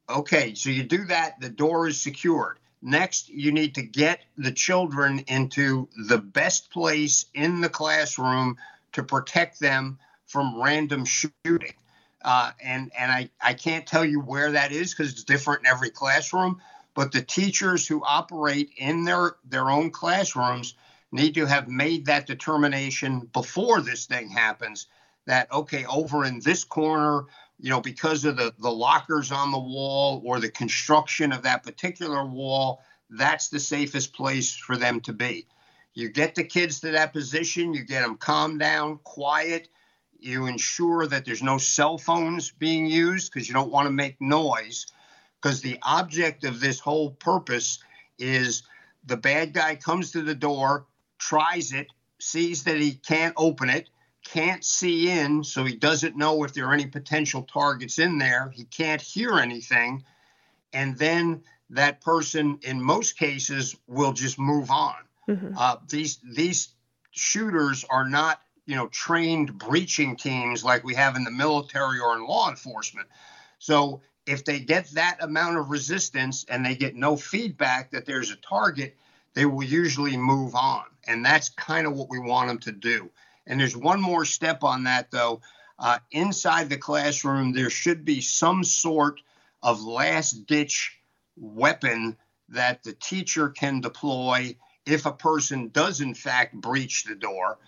Okay, 0.08 0.54
so 0.54 0.70
you 0.70 0.82
do 0.82 1.04
that, 1.04 1.38
the 1.40 1.50
door 1.50 1.88
is 1.88 2.00
secured. 2.00 2.58
Next, 2.80 3.28
you 3.28 3.52
need 3.52 3.74
to 3.74 3.82
get 3.82 4.20
the 4.38 4.52
children 4.52 5.18
into 5.28 5.90
the 6.08 6.18
best 6.18 6.70
place 6.70 7.26
in 7.34 7.60
the 7.60 7.68
classroom 7.68 8.56
to 8.92 9.02
protect 9.02 9.60
them 9.60 9.98
from 10.26 10.58
random 10.58 11.04
shooting. 11.04 11.74
Uh, 12.24 12.52
and 12.62 12.90
and 12.98 13.12
I, 13.12 13.30
I 13.40 13.54
can't 13.54 13.86
tell 13.86 14.04
you 14.04 14.20
where 14.20 14.52
that 14.52 14.72
is 14.72 14.94
because 14.94 15.12
it's 15.12 15.24
different 15.24 15.60
in 15.60 15.66
every 15.66 15.90
classroom. 15.90 16.60
But 16.94 17.12
the 17.12 17.22
teachers 17.22 17.86
who 17.86 18.02
operate 18.04 18.70
in 18.76 19.04
their, 19.04 19.36
their 19.44 19.68
own 19.68 19.90
classrooms 19.90 20.74
need 21.12 21.34
to 21.34 21.44
have 21.44 21.68
made 21.68 22.06
that 22.06 22.26
determination 22.26 23.28
before 23.32 23.80
this 23.80 24.06
thing 24.06 24.28
happens 24.28 24.86
that, 25.26 25.50
okay, 25.52 25.84
over 25.86 26.24
in 26.24 26.40
this 26.40 26.64
corner, 26.64 27.24
you 27.58 27.70
know, 27.70 27.80
because 27.80 28.24
of 28.24 28.36
the, 28.36 28.54
the 28.58 28.70
lockers 28.70 29.32
on 29.32 29.50
the 29.50 29.58
wall 29.58 30.22
or 30.24 30.38
the 30.38 30.50
construction 30.50 31.32
of 31.32 31.42
that 31.42 31.62
particular 31.62 32.24
wall, 32.24 32.82
that's 33.10 33.48
the 33.48 33.60
safest 33.60 34.14
place 34.14 34.54
for 34.54 34.76
them 34.76 35.00
to 35.00 35.12
be. 35.12 35.46
You 35.94 36.08
get 36.08 36.34
the 36.34 36.44
kids 36.44 36.80
to 36.80 36.90
that 36.92 37.12
position, 37.12 37.74
you 37.74 37.84
get 37.84 38.02
them 38.02 38.16
calmed 38.16 38.60
down, 38.60 38.98
quiet, 39.04 39.68
you 40.24 40.46
ensure 40.46 41.06
that 41.06 41.24
there's 41.24 41.42
no 41.42 41.58
cell 41.58 41.98
phones 41.98 42.50
being 42.50 42.86
used 42.86 43.32
because 43.32 43.46
you 43.48 43.54
don't 43.54 43.70
want 43.70 43.86
to 43.86 43.92
make 43.92 44.20
noise. 44.20 44.86
Because 45.40 45.60
the 45.60 45.78
object 45.82 46.44
of 46.44 46.60
this 46.60 46.80
whole 46.80 47.10
purpose 47.10 47.78
is 48.18 48.62
the 49.04 49.16
bad 49.16 49.52
guy 49.52 49.76
comes 49.76 50.12
to 50.12 50.22
the 50.22 50.34
door, 50.34 50.86
tries 51.18 51.72
it, 51.72 51.88
sees 52.18 52.64
that 52.64 52.80
he 52.80 52.92
can't 52.92 53.34
open 53.36 53.68
it, 53.68 53.90
can't 54.24 54.64
see 54.64 55.10
in, 55.10 55.44
so 55.44 55.64
he 55.64 55.76
doesn't 55.76 56.16
know 56.16 56.44
if 56.44 56.54
there 56.54 56.66
are 56.66 56.72
any 56.72 56.86
potential 56.86 57.42
targets 57.42 57.98
in 57.98 58.18
there. 58.18 58.50
He 58.54 58.64
can't 58.64 59.02
hear 59.02 59.38
anything. 59.38 60.04
And 60.72 60.96
then 60.96 61.42
that 61.70 62.00
person, 62.00 62.58
in 62.62 62.82
most 62.82 63.18
cases, 63.18 63.76
will 63.86 64.14
just 64.14 64.38
move 64.38 64.70
on. 64.70 64.94
Mm-hmm. 65.28 65.54
Uh, 65.58 65.76
these 65.88 66.18
these 66.24 66.68
shooters 67.10 67.84
are 67.90 68.08
not, 68.08 68.40
you 68.66 68.76
know, 68.76 68.88
trained 68.88 69.58
breaching 69.58 70.16
teams 70.16 70.64
like 70.64 70.84
we 70.84 70.94
have 70.94 71.16
in 71.16 71.24
the 71.24 71.30
military 71.30 72.00
or 72.00 72.16
in 72.16 72.26
law 72.26 72.48
enforcement. 72.48 73.08
So 73.58 74.00
if 74.26 74.44
they 74.44 74.60
get 74.60 74.88
that 74.92 75.18
amount 75.20 75.58
of 75.58 75.70
resistance 75.70 76.44
and 76.48 76.64
they 76.64 76.74
get 76.74 76.94
no 76.94 77.16
feedback 77.16 77.90
that 77.90 78.06
there's 78.06 78.30
a 78.30 78.36
target, 78.36 78.96
they 79.34 79.44
will 79.44 79.64
usually 79.64 80.16
move 80.16 80.54
on. 80.54 80.84
And 81.06 81.24
that's 81.24 81.50
kind 81.50 81.86
of 81.86 81.94
what 81.94 82.08
we 82.08 82.18
want 82.18 82.48
them 82.48 82.58
to 82.60 82.72
do. 82.72 83.10
And 83.46 83.60
there's 83.60 83.76
one 83.76 84.00
more 84.00 84.24
step 84.24 84.64
on 84.64 84.84
that, 84.84 85.10
though. 85.10 85.42
Uh, 85.78 85.98
inside 86.12 86.70
the 86.70 86.78
classroom, 86.78 87.52
there 87.52 87.68
should 87.68 88.04
be 88.04 88.20
some 88.20 88.64
sort 88.64 89.20
of 89.62 89.82
last 89.82 90.46
ditch 90.46 90.98
weapon 91.36 92.16
that 92.50 92.82
the 92.82 92.92
teacher 92.92 93.48
can 93.48 93.80
deploy 93.80 94.56
if 94.86 95.04
a 95.06 95.12
person 95.12 95.68
does, 95.68 96.00
in 96.00 96.14
fact, 96.14 96.54
breach 96.54 97.04
the 97.04 97.14
door. 97.14 97.58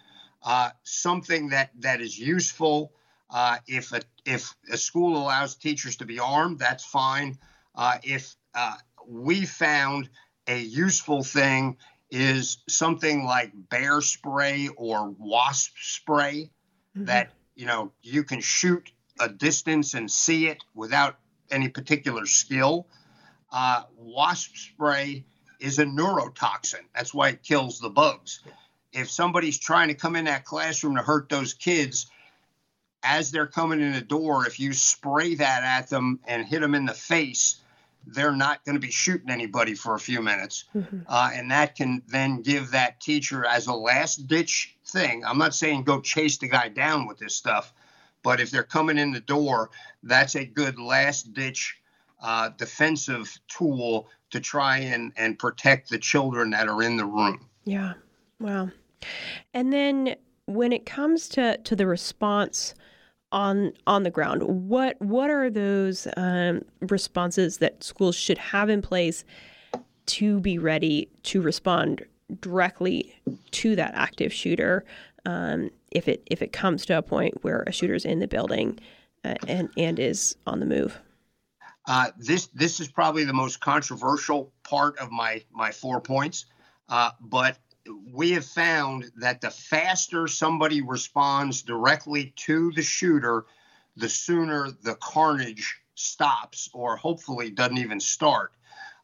Uh, 0.47 0.71
something 0.85 1.49
that, 1.49 1.71
that 1.81 2.01
is 2.01 2.17
useful. 2.17 2.93
Uh, 3.29 3.57
if 3.67 3.93
a 3.93 4.01
if 4.25 4.55
a 4.71 4.77
school 4.77 5.17
allows 5.17 5.57
teachers 5.57 5.97
to 5.97 6.05
be 6.05 6.21
armed, 6.21 6.61
that's 6.61 6.85
fine. 6.85 7.37
Uh, 7.75 7.99
if 8.05 8.37
uh, 8.55 8.77
we 9.09 9.45
found 9.45 10.09
a 10.47 10.59
useful 10.61 11.25
thing 11.25 11.77
is 12.13 12.59
something 12.69 13.25
like 13.25 13.51
bear 13.55 14.01
spray 14.01 14.69
or 14.77 15.11
wasp 15.19 15.73
spray 15.81 16.51
mm-hmm. 16.97 17.07
that 17.07 17.33
you 17.57 17.67
know 17.67 17.91
you 18.03 18.23
can 18.23 18.41
shoot 18.41 18.93
a 19.19 19.29
distance 19.29 19.95
and 19.95 20.09
see 20.09 20.47
it 20.47 20.63
without 20.75 21.19
any 21.51 21.69
particular 21.69 22.25
skill. 22.25 22.87
Uh, 23.51 23.83
wasp 23.97 24.55
spray 24.55 25.25
is 25.59 25.81
a 25.81 25.85
neurotoxin. 25.85 26.85
That's 26.95 27.13
why 27.13 27.31
it 27.31 27.43
kills 27.43 27.81
the 27.81 27.91
bugs. 27.91 28.41
If 28.97 29.11
somebody's 29.11 29.59
trying 29.59 29.89
to 29.89 29.95
come 29.95 30.17
in 30.17 30.25
that 30.25 30.45
classroom 30.45 30.97
to 30.97 31.03
hurt 31.03 31.29
those 31.29 31.55
kids, 31.55 32.07
as 33.03 33.31
they're 33.31 33.47
coming 33.47 33.81
in 33.81 33.93
the 33.93 34.01
door, 34.01 34.47
if 34.47 34.59
you 34.59 34.73
spray 34.73 35.35
that 35.37 35.63
at 35.63 35.89
them 35.89 36.19
and 36.27 36.47
hit 36.47 36.61
them 36.61 36.75
in 36.75 36.87
the 36.87 36.95
face, 36.95 37.61
they're 38.07 38.35
not 38.35 38.65
going 38.65 38.75
to 38.75 38.81
be 38.81 38.91
shooting 38.91 39.31
anybody 39.31 39.75
for 39.75 39.95
a 39.95 40.01
few 40.01 40.23
minutes. 40.23 40.65
Mm-hmm. 40.75 41.01
Uh, 41.07 41.31
and 41.35 41.51
that 41.51 41.77
can 41.77 42.03
then 42.09 42.43
give 42.43 42.71
that 42.71 43.01
teacher, 43.01 43.45
as 43.45 43.67
a 43.67 43.75
last 43.75 44.27
ditch 44.27 44.77
thing, 44.87 45.25
I'm 45.25 45.39
not 45.39 45.55
saying 45.55 45.85
go 45.85 46.01
chase 46.01 46.39
the 46.39 46.49
guy 46.49 46.69
down 46.69 47.07
with 47.07 47.19
this 47.19 47.35
stuff, 47.35 47.73
but 48.23 48.41
if 48.41 48.51
they're 48.51 48.63
coming 48.63 48.99
in 48.99 49.13
the 49.13 49.21
door, 49.21 49.71
that's 50.03 50.37
a 50.37 50.45
good 50.45 50.79
last 50.79 51.33
ditch 51.33 51.81
uh, 52.23 52.51
defensive 52.57 53.39
tool 53.49 54.09
to 54.31 54.41
try 54.41 54.79
and, 54.79 55.13
and 55.17 55.39
protect 55.39 55.91
the 55.91 55.99
children 55.99 56.51
that 56.51 56.69
are 56.69 56.83
in 56.83 56.97
the 56.97 57.05
room. 57.05 57.47
Yeah. 57.65 57.95
Wow. 58.41 58.71
And 59.55 59.73
then 59.73 60.17
when 60.47 60.73
it 60.73 60.87
comes 60.87 61.29
to, 61.31 61.59
to 61.59 61.77
the 61.77 61.87
response, 61.87 62.75
on 63.33 63.73
on 63.87 64.03
the 64.03 64.11
ground. 64.11 64.43
What 64.43 65.01
what 65.01 65.31
are 65.31 65.51
those 65.51 66.07
um, 66.17 66.63
responses 66.81 67.59
that 67.59 67.83
schools 67.83 68.15
should 68.15 68.39
have 68.39 68.69
in 68.69 68.83
place 68.83 69.25
to 70.07 70.41
be 70.41 70.59
ready 70.59 71.11
to 71.25 71.43
respond 71.43 72.05
directly 72.41 73.15
to 73.53 73.77
that 73.77 73.95
active 73.95 74.33
shooter 74.33 74.85
um, 75.25 75.71
if 75.91 76.09
it 76.09 76.23
if 76.27 76.43
it 76.43 76.53
comes 76.53 76.87
to 76.87 76.97
a 76.97 77.03
point 77.03 77.43
where 77.43 77.65
a 77.67 77.73
shooter's 77.73 78.05
in 78.05 78.21
the 78.21 78.29
building 78.29 78.79
uh, 79.25 79.35
and 79.47 79.69
and 79.77 79.99
is 79.99 80.37
on 80.47 80.61
the 80.61 80.67
move? 80.67 80.99
Uh, 81.87 82.11
this 82.19 82.47
this 82.49 82.81
is 82.81 82.89
probably 82.89 83.25
the 83.25 83.33
most 83.33 83.61
controversial 83.61 84.53
part 84.63 84.99
of 84.99 85.11
my 85.11 85.43
my 85.53 85.71
four 85.71 86.01
points, 86.01 86.47
uh, 86.89 87.11
but 87.21 87.59
we 88.13 88.33
have 88.33 88.45
found 88.45 89.11
that 89.17 89.41
the 89.41 89.51
faster 89.51 90.27
somebody 90.29 90.83
responds 90.83 91.63
directly 91.63 92.33
to 92.37 92.73
the 92.73 92.83
shooter, 92.83 93.47
the 93.97 94.09
sooner 94.09 94.71
the 94.83 94.95
carnage 94.97 95.81
stops 95.95 96.69
or 96.73 96.97
hopefully 96.97 97.51
doesn't 97.51 97.79
even 97.79 98.01
start. 98.01 98.53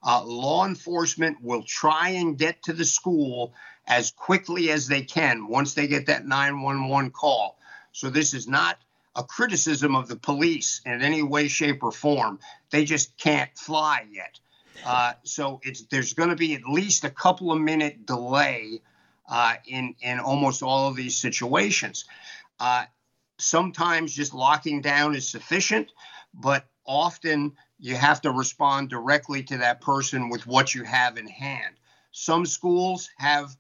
Uh, 0.05 0.23
law 0.25 0.67
enforcement 0.67 1.39
will 1.43 1.63
try 1.63 2.11
and 2.11 2.39
get 2.39 2.63
to 2.65 2.73
the 2.73 2.85
school 2.85 3.55
as 3.87 4.11
quickly 4.11 4.71
as 4.71 4.87
they 4.87 5.03
can 5.03 5.49
once 5.49 5.75
they 5.75 5.87
get 5.87 6.07
that 6.07 6.27
911 6.27 7.11
call. 7.11 7.59
So, 7.93 8.11
this 8.11 8.35
is 8.35 8.49
not 8.49 8.79
a 9.15 9.23
criticism 9.23 9.95
of 9.95 10.09
the 10.09 10.17
police 10.17 10.81
in 10.87 11.03
any 11.03 11.23
way, 11.23 11.49
shape, 11.49 11.83
or 11.83 11.93
form. 11.93 12.41
They 12.71 12.85
just 12.85 13.17
can't 13.19 13.51
fly 13.57 14.07
yet. 14.11 14.41
Uh, 14.85 15.13
so 15.23 15.61
it's 15.63 15.83
there's 15.87 16.13
going 16.13 16.31
to 16.31 16.37
be 16.37 16.55
at 16.55 16.65
least 16.65 17.05
a 17.05 17.11
couple 17.11 17.53
of 17.53 17.61
minute 17.61 18.07
delay 18.07 18.81
uh, 19.29 19.55
in 19.67 19.95
in 20.03 20.19
almost 20.19 20.63
all 20.63 20.89
of 20.89 20.97
these 20.97 21.17
situations. 21.17 22.05
Uh, 22.61 22.85
sometimes 23.39 24.15
just 24.15 24.35
locking 24.35 24.81
down 24.81 25.15
is 25.15 25.29
sufficient, 25.29 25.91
but 26.35 26.67
often 26.87 27.53
you 27.79 27.97
have 27.97 28.21
to 28.21 28.31
respond 28.31 28.89
directly 28.89 29.43
to 29.43 29.59
that 29.59 29.81
person 29.81 30.29
with 30.29 30.47
what 30.47 30.75
you 30.75 30.85
have 30.85 31.19
in 31.19 31.27
hand. 31.27 31.75
Some 32.13 32.47
schools 32.47 33.11
have 33.19 33.57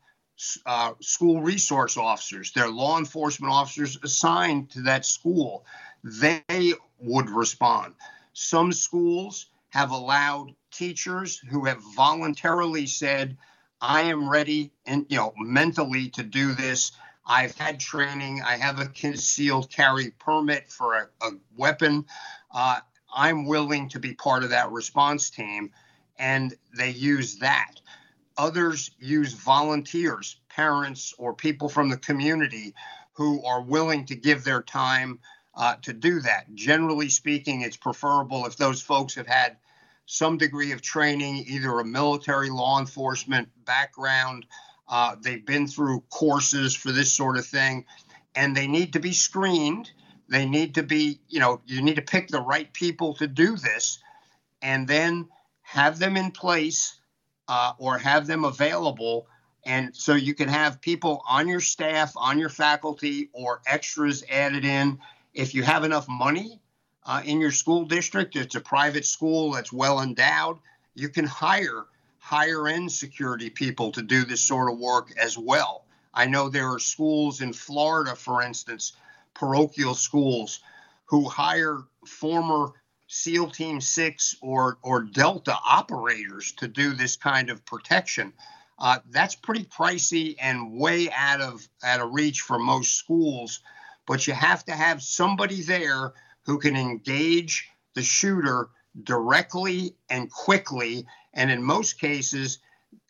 uh, 0.66 0.92
school 1.00 1.40
resource 1.40 1.96
officers, 1.96 2.52
they're 2.52 2.68
law 2.68 2.98
enforcement 2.98 3.52
officers 3.52 3.98
assigned 4.02 4.70
to 4.70 4.82
that 4.82 5.04
school. 5.04 5.64
They 6.04 6.74
would 6.98 7.30
respond. 7.30 7.94
Some 8.32 8.72
schools 8.72 9.46
have 9.70 9.90
allowed 9.90 10.54
teachers 10.72 11.38
who 11.38 11.64
have 11.66 11.82
voluntarily 11.94 12.86
said, 12.86 13.36
I 13.80 14.02
am 14.02 14.28
ready 14.28 14.72
and 14.86 15.06
you 15.08 15.16
know 15.16 15.32
mentally 15.36 16.08
to 16.10 16.22
do 16.22 16.52
this. 16.54 16.92
I've 17.26 17.56
had 17.56 17.78
training. 17.78 18.42
I 18.42 18.56
have 18.56 18.80
a 18.80 18.86
concealed 18.86 19.70
carry 19.70 20.10
permit 20.10 20.70
for 20.70 20.94
a, 20.94 21.08
a 21.26 21.30
weapon. 21.56 22.06
Uh, 22.50 22.80
I'm 23.14 23.46
willing 23.46 23.88
to 23.90 24.00
be 24.00 24.14
part 24.14 24.42
of 24.42 24.50
that 24.50 24.72
response 24.72 25.30
team, 25.30 25.70
and 26.18 26.54
they 26.76 26.90
use 26.90 27.36
that. 27.36 27.74
Others 28.38 28.92
use 28.98 29.34
volunteers, 29.34 30.40
parents, 30.48 31.14
or 31.18 31.34
people 31.34 31.68
from 31.68 31.90
the 31.90 31.98
community 31.98 32.74
who 33.12 33.44
are 33.44 33.62
willing 33.62 34.06
to 34.06 34.16
give 34.16 34.42
their 34.42 34.62
time 34.62 35.18
uh, 35.54 35.76
to 35.82 35.92
do 35.92 36.20
that. 36.20 36.52
Generally 36.54 37.10
speaking, 37.10 37.60
it's 37.60 37.76
preferable 37.76 38.46
if 38.46 38.56
those 38.56 38.80
folks 38.80 39.14
have 39.14 39.26
had 39.26 39.58
some 40.06 40.38
degree 40.38 40.72
of 40.72 40.82
training, 40.82 41.44
either 41.46 41.78
a 41.78 41.84
military 41.84 42.50
law 42.50 42.78
enforcement 42.78 43.48
background, 43.64 44.46
uh, 44.88 45.16
they've 45.20 45.46
been 45.46 45.66
through 45.66 46.00
courses 46.10 46.74
for 46.74 46.92
this 46.92 47.12
sort 47.12 47.36
of 47.38 47.46
thing, 47.46 47.84
and 48.34 48.56
they 48.56 48.66
need 48.66 48.92
to 48.92 49.00
be 49.00 49.12
screened. 49.12 49.90
They 50.28 50.46
need 50.46 50.74
to 50.76 50.82
be, 50.82 51.20
you 51.28 51.40
know, 51.40 51.60
you 51.66 51.82
need 51.82 51.96
to 51.96 52.02
pick 52.02 52.28
the 52.28 52.40
right 52.40 52.72
people 52.72 53.14
to 53.14 53.26
do 53.26 53.56
this 53.56 53.98
and 54.60 54.86
then 54.88 55.28
have 55.62 55.98
them 55.98 56.16
in 56.16 56.30
place 56.30 56.98
uh, 57.48 57.72
or 57.78 57.98
have 57.98 58.26
them 58.26 58.44
available. 58.44 59.26
And 59.64 59.94
so 59.94 60.14
you 60.14 60.34
can 60.34 60.48
have 60.48 60.80
people 60.80 61.22
on 61.28 61.48
your 61.48 61.60
staff, 61.60 62.12
on 62.16 62.38
your 62.38 62.48
faculty, 62.48 63.30
or 63.32 63.60
extras 63.66 64.24
added 64.30 64.64
in. 64.64 64.98
If 65.34 65.54
you 65.54 65.62
have 65.62 65.84
enough 65.84 66.06
money 66.08 66.61
uh, 67.04 67.22
in 67.24 67.40
your 67.40 67.50
school 67.50 67.84
district, 67.84 68.36
it's 68.36 68.54
a 68.54 68.60
private 68.60 69.04
school 69.04 69.52
that's 69.52 69.72
well 69.72 70.00
endowed, 70.00 70.58
you 70.94 71.08
can 71.08 71.24
hire 71.24 71.86
higher 72.18 72.68
end 72.68 72.90
security 72.92 73.50
people 73.50 73.90
to 73.92 74.02
do 74.02 74.24
this 74.24 74.40
sort 74.40 74.72
of 74.72 74.78
work 74.78 75.12
as 75.18 75.36
well. 75.36 75.84
I 76.14 76.26
know 76.26 76.48
there 76.48 76.68
are 76.68 76.78
schools 76.78 77.40
in 77.40 77.52
Florida, 77.52 78.14
for 78.14 78.42
instance, 78.42 78.92
parochial 79.34 79.94
schools, 79.94 80.60
who 81.06 81.28
hire 81.28 81.80
former 82.06 82.72
SEAL 83.08 83.50
Team 83.50 83.80
6 83.80 84.36
or, 84.40 84.78
or 84.82 85.02
Delta 85.02 85.56
operators 85.66 86.52
to 86.52 86.68
do 86.68 86.94
this 86.94 87.16
kind 87.16 87.50
of 87.50 87.64
protection. 87.64 88.32
Uh, 88.78 88.98
that's 89.10 89.34
pretty 89.34 89.64
pricey 89.64 90.36
and 90.40 90.72
way 90.72 91.10
out 91.10 91.40
of 91.40 91.68
out 91.84 92.00
of 92.00 92.12
reach 92.12 92.40
for 92.40 92.58
most 92.58 92.96
schools. 92.96 93.60
But 94.06 94.26
you 94.26 94.32
have 94.32 94.64
to 94.64 94.72
have 94.72 95.02
somebody 95.02 95.62
there 95.62 96.12
who 96.44 96.58
can 96.58 96.76
engage 96.76 97.68
the 97.94 98.02
shooter 98.02 98.68
directly 99.02 99.94
and 100.10 100.30
quickly. 100.30 101.06
And 101.34 101.50
in 101.50 101.62
most 101.62 101.98
cases, 101.98 102.58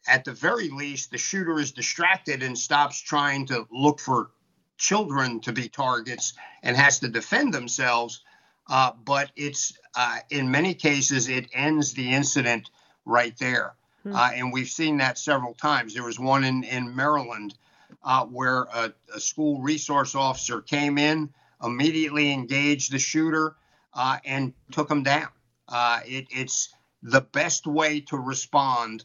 at 0.07 0.25
the 0.25 0.33
very 0.33 0.69
least, 0.69 1.11
the 1.11 1.19
shooter 1.19 1.59
is 1.59 1.73
distracted 1.73 2.43
and 2.43 2.59
stops 2.59 3.01
trying 3.01 3.47
to 3.47 3.67
look 3.71 4.01
for 4.01 4.31
children 4.77 5.41
to 5.41 5.53
be 5.53 5.69
targets 5.69 6.35
and 6.63 6.77
has 6.77 6.99
to 7.01 7.09
defend 7.09 7.55
themselves 7.55 8.23
uh, 8.69 8.93
but 9.05 9.31
it's 9.37 9.79
uh, 9.95 10.19
in 10.31 10.51
many 10.51 10.75
cases 10.75 11.29
it 11.29 11.47
ends 11.53 11.95
the 11.95 12.13
incident 12.13 12.71
right 13.05 13.37
there. 13.39 13.75
Hmm. 14.03 14.15
Uh, 14.15 14.31
and 14.35 14.53
we've 14.53 14.69
seen 14.69 14.99
that 14.99 15.19
several 15.19 15.55
times. 15.55 15.95
There 15.95 16.05
was 16.05 16.19
one 16.19 16.45
in 16.45 16.65
in 16.65 16.95
Maryland 16.95 17.55
uh, 18.03 18.25
where 18.27 18.63
a, 18.63 18.93
a, 19.15 19.21
school 19.21 19.61
resource 19.61 20.15
officer 20.15 20.61
came 20.61 20.99
in, 20.99 21.31
immediately 21.63 22.33
engaged 22.33 22.93
the 22.93 22.99
shooter, 22.99 23.57
uh, 23.95 24.19
and 24.25 24.53
took 24.71 24.91
him 24.91 25.03
down. 25.03 25.29
Uh, 25.69 26.01
it, 26.05 26.27
it's 26.31 26.75
the 27.03 27.21
best 27.21 27.67
way 27.67 28.01
to 28.01 28.17
respond 28.17 29.05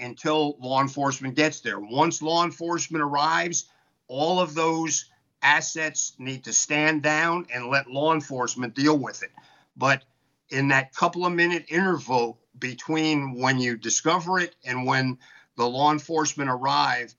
until 0.00 0.56
law 0.60 0.80
enforcement 0.80 1.34
gets 1.34 1.60
there. 1.60 1.78
Once 1.78 2.22
law 2.22 2.44
enforcement 2.44 3.02
arrives, 3.02 3.66
all 4.08 4.40
of 4.40 4.54
those 4.54 5.06
assets 5.42 6.14
need 6.18 6.44
to 6.44 6.52
stand 6.52 7.02
down 7.02 7.46
and 7.52 7.68
let 7.68 7.88
law 7.88 8.12
enforcement 8.12 8.74
deal 8.74 8.98
with 8.98 9.22
it. 9.22 9.30
But 9.76 10.04
in 10.50 10.68
that 10.68 10.94
couple 10.94 11.26
of 11.26 11.32
minute 11.32 11.66
interval 11.68 12.40
between 12.58 13.34
when 13.38 13.58
you 13.58 13.76
discover 13.76 14.40
it 14.40 14.56
and 14.64 14.86
when 14.86 15.18
the 15.56 15.68
law 15.68 15.92
enforcement 15.92 16.50
arrive, 16.50 17.14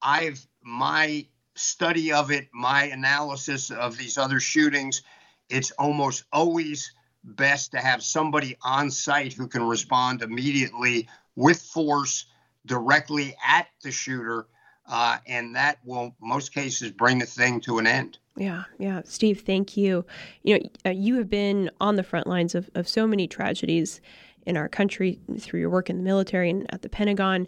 I've 0.00 0.46
my 0.62 1.26
study 1.60 2.12
of 2.12 2.30
it, 2.30 2.48
my 2.52 2.84
analysis 2.84 3.70
of 3.70 3.96
these 3.96 4.18
other 4.18 4.40
shootings, 4.40 5.02
it's 5.48 5.70
almost 5.72 6.24
always 6.32 6.92
best 7.22 7.72
to 7.72 7.78
have 7.78 8.02
somebody 8.02 8.56
on 8.62 8.90
site 8.90 9.32
who 9.32 9.46
can 9.46 9.62
respond 9.62 10.22
immediately 10.22 11.08
with 11.36 11.60
force 11.60 12.26
directly 12.66 13.36
at 13.46 13.66
the 13.82 13.90
shooter 13.90 14.46
uh, 14.90 15.18
and 15.26 15.54
that 15.54 15.78
will 15.84 16.14
most 16.20 16.52
cases 16.52 16.90
bring 16.90 17.18
the 17.20 17.26
thing 17.26 17.60
to 17.60 17.78
an 17.78 17.86
end. 17.86 18.18
Yeah, 18.36 18.64
yeah, 18.78 19.02
Steve, 19.04 19.42
thank 19.46 19.76
you. 19.76 20.04
You 20.42 20.58
know, 20.58 20.70
uh, 20.86 20.90
you 20.90 21.16
have 21.16 21.30
been 21.30 21.70
on 21.80 21.96
the 21.96 22.02
front 22.02 22.26
lines 22.26 22.54
of, 22.54 22.68
of 22.74 22.88
so 22.88 23.06
many 23.06 23.28
tragedies 23.28 24.00
in 24.46 24.56
our 24.56 24.68
country 24.68 25.20
through 25.38 25.60
your 25.60 25.70
work 25.70 25.90
in 25.90 25.96
the 25.96 26.02
military 26.02 26.50
and 26.50 26.66
at 26.74 26.82
the 26.82 26.88
Pentagon. 26.88 27.46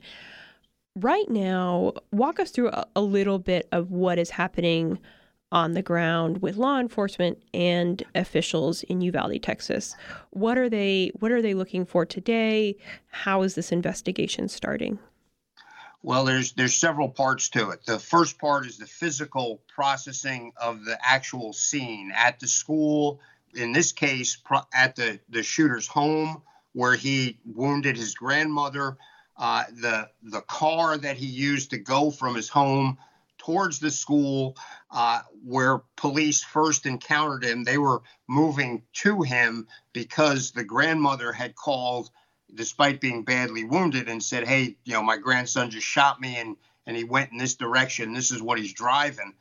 Right 0.97 1.29
now, 1.31 1.93
walk 2.11 2.39
us 2.39 2.51
through 2.51 2.69
a, 2.69 2.87
a 2.95 3.01
little 3.01 3.39
bit 3.39 3.67
of 3.73 3.91
what 3.91 4.19
is 4.19 4.31
happening 4.31 4.99
on 5.51 5.73
the 5.73 5.83
ground 5.83 6.43
with 6.43 6.57
law 6.57 6.79
enforcement 6.79 7.39
and 7.55 8.03
officials 8.15 8.83
in 8.85 9.01
Uvalde, 9.01 9.43
Texas. 9.43 9.95
What 10.31 10.59
are 10.59 10.69
they 10.69 11.13
what 11.21 11.31
are 11.31 11.43
they 11.43 11.55
looking 11.55 11.85
for 11.85 12.05
today? 12.05 12.77
How 13.09 13.43
is 13.43 13.55
this 13.55 13.71
investigation 13.73 14.49
starting? 14.49 14.99
Well, 16.03 16.25
there's 16.25 16.53
there's 16.53 16.75
several 16.75 17.09
parts 17.09 17.49
to 17.51 17.71
it. 17.71 17.85
The 17.87 17.99
first 17.99 18.39
part 18.39 18.67
is 18.67 18.79
the 18.79 18.87
physical 18.87 19.63
processing 19.75 20.53
of 20.61 20.85
the 20.85 20.99
actual 21.03 21.53
scene 21.53 22.13
at 22.15 22.41
the 22.41 22.49
school. 22.49 23.21
In 23.55 23.73
this 23.73 23.93
case, 23.93 24.37
pro- 24.37 24.67
at 24.75 24.97
the 24.97 25.21
the 25.29 25.43
shooter's 25.43 25.87
home, 25.87 26.43
where 26.73 26.97
he 26.97 27.39
wounded 27.45 27.97
his 27.97 28.15
grandmother. 28.15 28.97
Uh, 29.43 29.65
the 29.81 30.09
the 30.23 30.41
car 30.43 30.97
that 30.97 31.17
he 31.17 31.27
used 31.27 31.71
to 31.71 31.77
go 31.77 32.13
from 32.13 32.37
his 32.37 32.49
home 32.49 32.97
towards 33.39 33.81
the 33.81 33.91
school, 33.91 34.57
uh, 34.93 35.21
where 35.45 35.83
police 35.97 36.45
first 36.45 36.87
encountered 36.87 37.43
him, 37.43 37.65
they 37.65 37.77
were 37.77 38.03
moving 38.29 38.85
to 38.93 39.23
him 39.23 39.67
because 39.93 40.53
the 40.53 40.63
grandmother 40.63 41.33
had 41.33 41.57
called 41.57 42.09
despite 42.55 43.01
being 43.01 43.25
badly 43.25 43.65
wounded, 43.65 44.09
and 44.09 44.23
said, 44.23 44.47
"Hey, 44.47 44.77
you 44.85 44.93
know, 44.93 45.03
my 45.03 45.17
grandson 45.17 45.71
just 45.71 45.89
shot 45.89 46.21
me, 46.21 46.37
and 46.37 46.57
and 46.87 46.97
he 46.97 47.03
went 47.03 47.33
in 47.33 47.39
this 47.39 47.57
direction. 47.57 48.13
This 48.13 48.31
is 48.31 48.41
what 48.41 48.61
he's 48.61 48.75
driving." 48.75 49.35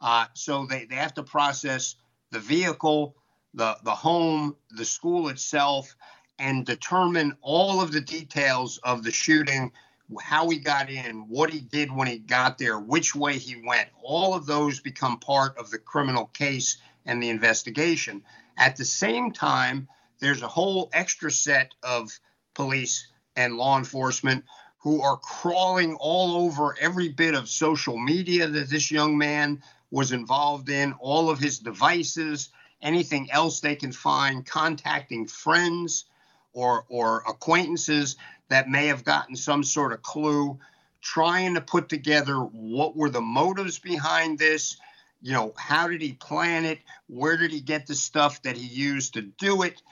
Uh, 0.00 0.24
so 0.32 0.64
they, 0.64 0.86
they 0.86 0.94
have 0.94 1.12
to 1.12 1.22
process 1.22 1.96
the 2.30 2.40
vehicle, 2.40 3.16
the 3.52 3.76
the 3.84 3.94
home, 3.94 4.56
the 4.70 4.86
school 4.86 5.28
itself, 5.28 5.94
and 6.42 6.66
determine 6.66 7.36
all 7.40 7.80
of 7.80 7.92
the 7.92 8.00
details 8.00 8.78
of 8.78 9.04
the 9.04 9.12
shooting, 9.12 9.70
how 10.20 10.50
he 10.50 10.58
got 10.58 10.90
in, 10.90 11.28
what 11.28 11.50
he 11.50 11.60
did 11.60 11.92
when 11.92 12.08
he 12.08 12.18
got 12.18 12.58
there, 12.58 12.80
which 12.80 13.14
way 13.14 13.38
he 13.38 13.62
went. 13.64 13.88
All 14.02 14.34
of 14.34 14.44
those 14.44 14.80
become 14.80 15.20
part 15.20 15.56
of 15.56 15.70
the 15.70 15.78
criminal 15.78 16.26
case 16.26 16.78
and 17.06 17.22
the 17.22 17.30
investigation. 17.30 18.24
At 18.58 18.76
the 18.76 18.84
same 18.84 19.30
time, 19.30 19.86
there's 20.18 20.42
a 20.42 20.48
whole 20.48 20.90
extra 20.92 21.30
set 21.30 21.76
of 21.84 22.10
police 22.54 23.06
and 23.36 23.56
law 23.56 23.78
enforcement 23.78 24.44
who 24.78 25.00
are 25.00 25.18
crawling 25.18 25.94
all 26.00 26.44
over 26.44 26.76
every 26.80 27.08
bit 27.08 27.36
of 27.36 27.48
social 27.48 27.96
media 27.96 28.48
that 28.48 28.68
this 28.68 28.90
young 28.90 29.16
man 29.16 29.62
was 29.92 30.10
involved 30.10 30.68
in, 30.70 30.92
all 30.94 31.30
of 31.30 31.38
his 31.38 31.60
devices, 31.60 32.48
anything 32.82 33.30
else 33.30 33.60
they 33.60 33.76
can 33.76 33.92
find, 33.92 34.44
contacting 34.44 35.28
friends 35.28 36.06
or, 36.52 36.84
or 36.88 37.22
acquaintances 37.28 38.16
that 38.48 38.68
may 38.68 38.86
have 38.86 39.04
gotten 39.04 39.36
some 39.36 39.64
sort 39.64 39.92
of 39.92 40.02
clue, 40.02 40.58
trying 41.00 41.54
to 41.54 41.60
put 41.60 41.88
together 41.88 42.36
what 42.36 42.96
were 42.96 43.10
the 43.10 43.20
motives 43.20 43.78
behind 43.78 44.38
this. 44.38 44.76
You 45.20 45.32
know, 45.32 45.52
how 45.56 45.88
did 45.88 46.02
he 46.02 46.12
plan 46.14 46.64
it? 46.64 46.80
Where 47.06 47.36
did 47.36 47.52
he 47.52 47.60
get 47.60 47.86
the 47.86 47.94
stuff 47.94 48.42
that 48.42 48.56
he 48.56 48.66
used 48.66 49.14
to 49.14 49.22
do 49.22 49.62
it? 49.62 49.82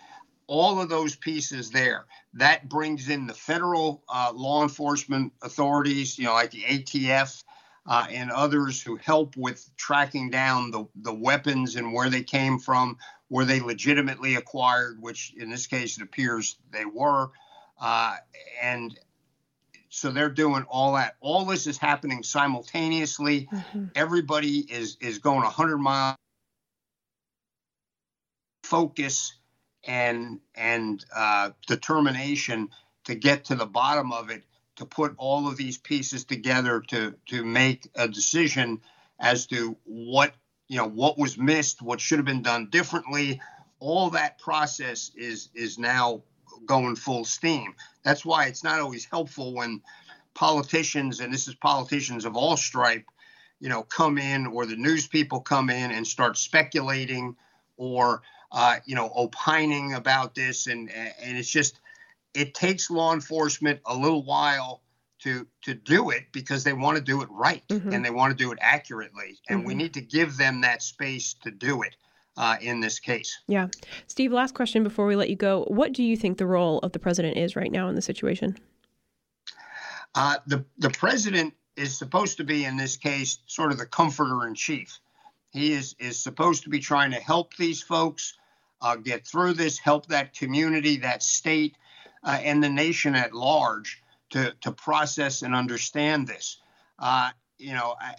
all 0.50 0.80
of 0.80 0.88
those 0.88 1.14
pieces 1.14 1.70
there. 1.70 2.06
That 2.34 2.68
brings 2.68 3.08
in 3.08 3.28
the 3.28 3.34
federal 3.34 4.02
uh, 4.08 4.32
law 4.34 4.64
enforcement 4.64 5.32
authorities, 5.42 6.18
you 6.18 6.24
know, 6.24 6.32
like 6.32 6.50
the 6.50 6.62
ATF 6.62 7.44
uh, 7.90 8.06
and 8.08 8.30
others 8.30 8.80
who 8.80 8.94
help 8.96 9.36
with 9.36 9.68
tracking 9.76 10.30
down 10.30 10.70
the, 10.70 10.86
the 11.02 11.12
weapons 11.12 11.74
and 11.74 11.92
where 11.92 12.08
they 12.08 12.22
came 12.22 12.56
from, 12.56 12.96
were 13.28 13.44
they 13.44 13.58
legitimately 13.58 14.36
acquired, 14.36 15.02
which 15.02 15.34
in 15.36 15.50
this 15.50 15.66
case 15.66 15.98
it 15.98 16.04
appears 16.04 16.56
they 16.70 16.84
were. 16.84 17.30
Uh, 17.80 18.14
and 18.62 18.96
so 19.88 20.10
they're 20.10 20.30
doing 20.30 20.64
all 20.70 20.94
that. 20.94 21.16
All 21.20 21.44
this 21.44 21.66
is 21.66 21.78
happening 21.78 22.22
simultaneously. 22.22 23.48
Mm-hmm. 23.52 23.86
Everybody 23.96 24.58
is 24.58 24.96
is 25.00 25.18
going 25.18 25.42
100 25.42 25.78
miles 25.78 26.16
focus 28.62 29.34
and 29.82 30.38
and 30.54 31.04
uh, 31.14 31.50
determination 31.66 32.68
to 33.06 33.16
get 33.16 33.46
to 33.46 33.56
the 33.56 33.66
bottom 33.66 34.12
of 34.12 34.30
it, 34.30 34.44
to 34.80 34.86
put 34.86 35.14
all 35.18 35.46
of 35.46 35.58
these 35.58 35.76
pieces 35.76 36.24
together 36.24 36.80
to 36.88 37.14
to 37.26 37.44
make 37.44 37.86
a 37.94 38.08
decision 38.08 38.80
as 39.18 39.46
to 39.46 39.76
what 39.84 40.32
you 40.68 40.78
know 40.78 40.88
what 40.88 41.18
was 41.18 41.36
missed, 41.36 41.82
what 41.82 42.00
should 42.00 42.18
have 42.18 42.24
been 42.24 42.42
done 42.42 42.70
differently. 42.70 43.42
All 43.78 44.08
that 44.10 44.38
process 44.38 45.12
is 45.14 45.50
is 45.54 45.78
now 45.78 46.22
going 46.64 46.96
full 46.96 47.26
steam. 47.26 47.74
That's 48.04 48.24
why 48.24 48.46
it's 48.46 48.64
not 48.64 48.80
always 48.80 49.04
helpful 49.04 49.52
when 49.52 49.82
politicians, 50.32 51.20
and 51.20 51.30
this 51.30 51.46
is 51.46 51.54
politicians 51.56 52.24
of 52.24 52.34
all 52.34 52.56
stripe, 52.56 53.04
you 53.60 53.68
know, 53.68 53.82
come 53.82 54.16
in 54.16 54.46
or 54.46 54.64
the 54.64 54.76
news 54.76 55.06
people 55.06 55.40
come 55.40 55.68
in 55.68 55.90
and 55.90 56.06
start 56.06 56.38
speculating 56.38 57.36
or 57.76 58.22
uh, 58.50 58.76
you 58.86 58.94
know 58.94 59.12
opining 59.14 59.92
about 59.92 60.34
this, 60.34 60.68
and 60.68 60.90
and 60.90 61.36
it's 61.36 61.50
just 61.50 61.80
it 62.34 62.54
takes 62.54 62.90
law 62.90 63.12
enforcement 63.12 63.80
a 63.86 63.96
little 63.96 64.24
while 64.24 64.82
to 65.20 65.46
to 65.62 65.74
do 65.74 66.10
it 66.10 66.24
because 66.32 66.64
they 66.64 66.72
want 66.72 66.96
to 66.96 67.02
do 67.02 67.22
it 67.22 67.28
right 67.30 67.62
mm-hmm. 67.68 67.92
and 67.92 68.04
they 68.04 68.10
want 68.10 68.36
to 68.36 68.42
do 68.42 68.52
it 68.52 68.58
accurately, 68.60 69.38
and 69.48 69.60
mm-hmm. 69.60 69.68
we 69.68 69.74
need 69.74 69.94
to 69.94 70.00
give 70.00 70.36
them 70.36 70.62
that 70.62 70.82
space 70.82 71.34
to 71.42 71.50
do 71.50 71.82
it. 71.82 71.96
Uh, 72.36 72.56
in 72.62 72.80
this 72.80 73.00
case. 73.00 73.38
Yeah. 73.48 73.66
Steve, 74.06 74.32
last 74.32 74.54
question 74.54 74.82
before 74.82 75.04
we 75.04 75.14
let 75.14 75.28
you 75.28 75.36
go. 75.36 75.64
What 75.68 75.92
do 75.92 76.02
you 76.02 76.16
think 76.16 76.38
the 76.38 76.46
role 76.46 76.78
of 76.78 76.92
the 76.92 76.98
president 76.98 77.36
is 77.36 77.54
right 77.54 77.70
now 77.70 77.88
in 77.88 77.96
the 77.96 78.00
situation? 78.00 78.56
Uh, 80.14 80.36
the, 80.46 80.64
the 80.78 80.90
president 80.90 81.54
is 81.76 81.98
supposed 81.98 82.38
to 82.38 82.44
be, 82.44 82.64
in 82.64 82.76
this 82.76 82.96
case, 82.96 83.38
sort 83.46 83.72
of 83.72 83.78
the 83.78 83.84
comforter 83.84 84.46
in 84.46 84.54
chief. 84.54 85.00
He 85.50 85.72
is, 85.72 85.94
is 85.98 86.22
supposed 86.22 86.62
to 86.62 86.70
be 86.70 86.78
trying 86.78 87.10
to 87.10 87.20
help 87.20 87.56
these 87.56 87.82
folks 87.82 88.34
uh, 88.80 88.96
get 88.96 89.26
through 89.26 89.54
this, 89.54 89.78
help 89.78 90.06
that 90.06 90.34
community, 90.34 90.98
that 90.98 91.22
state, 91.22 91.76
uh, 92.22 92.38
and 92.42 92.62
the 92.62 92.68
nation 92.68 93.14
at 93.14 93.34
large 93.34 94.02
to, 94.30 94.54
to 94.60 94.72
process 94.72 95.42
and 95.42 95.54
understand 95.54 96.26
this. 96.26 96.58
Uh, 96.98 97.30
you 97.58 97.72
know, 97.72 97.94
I, 98.00 98.14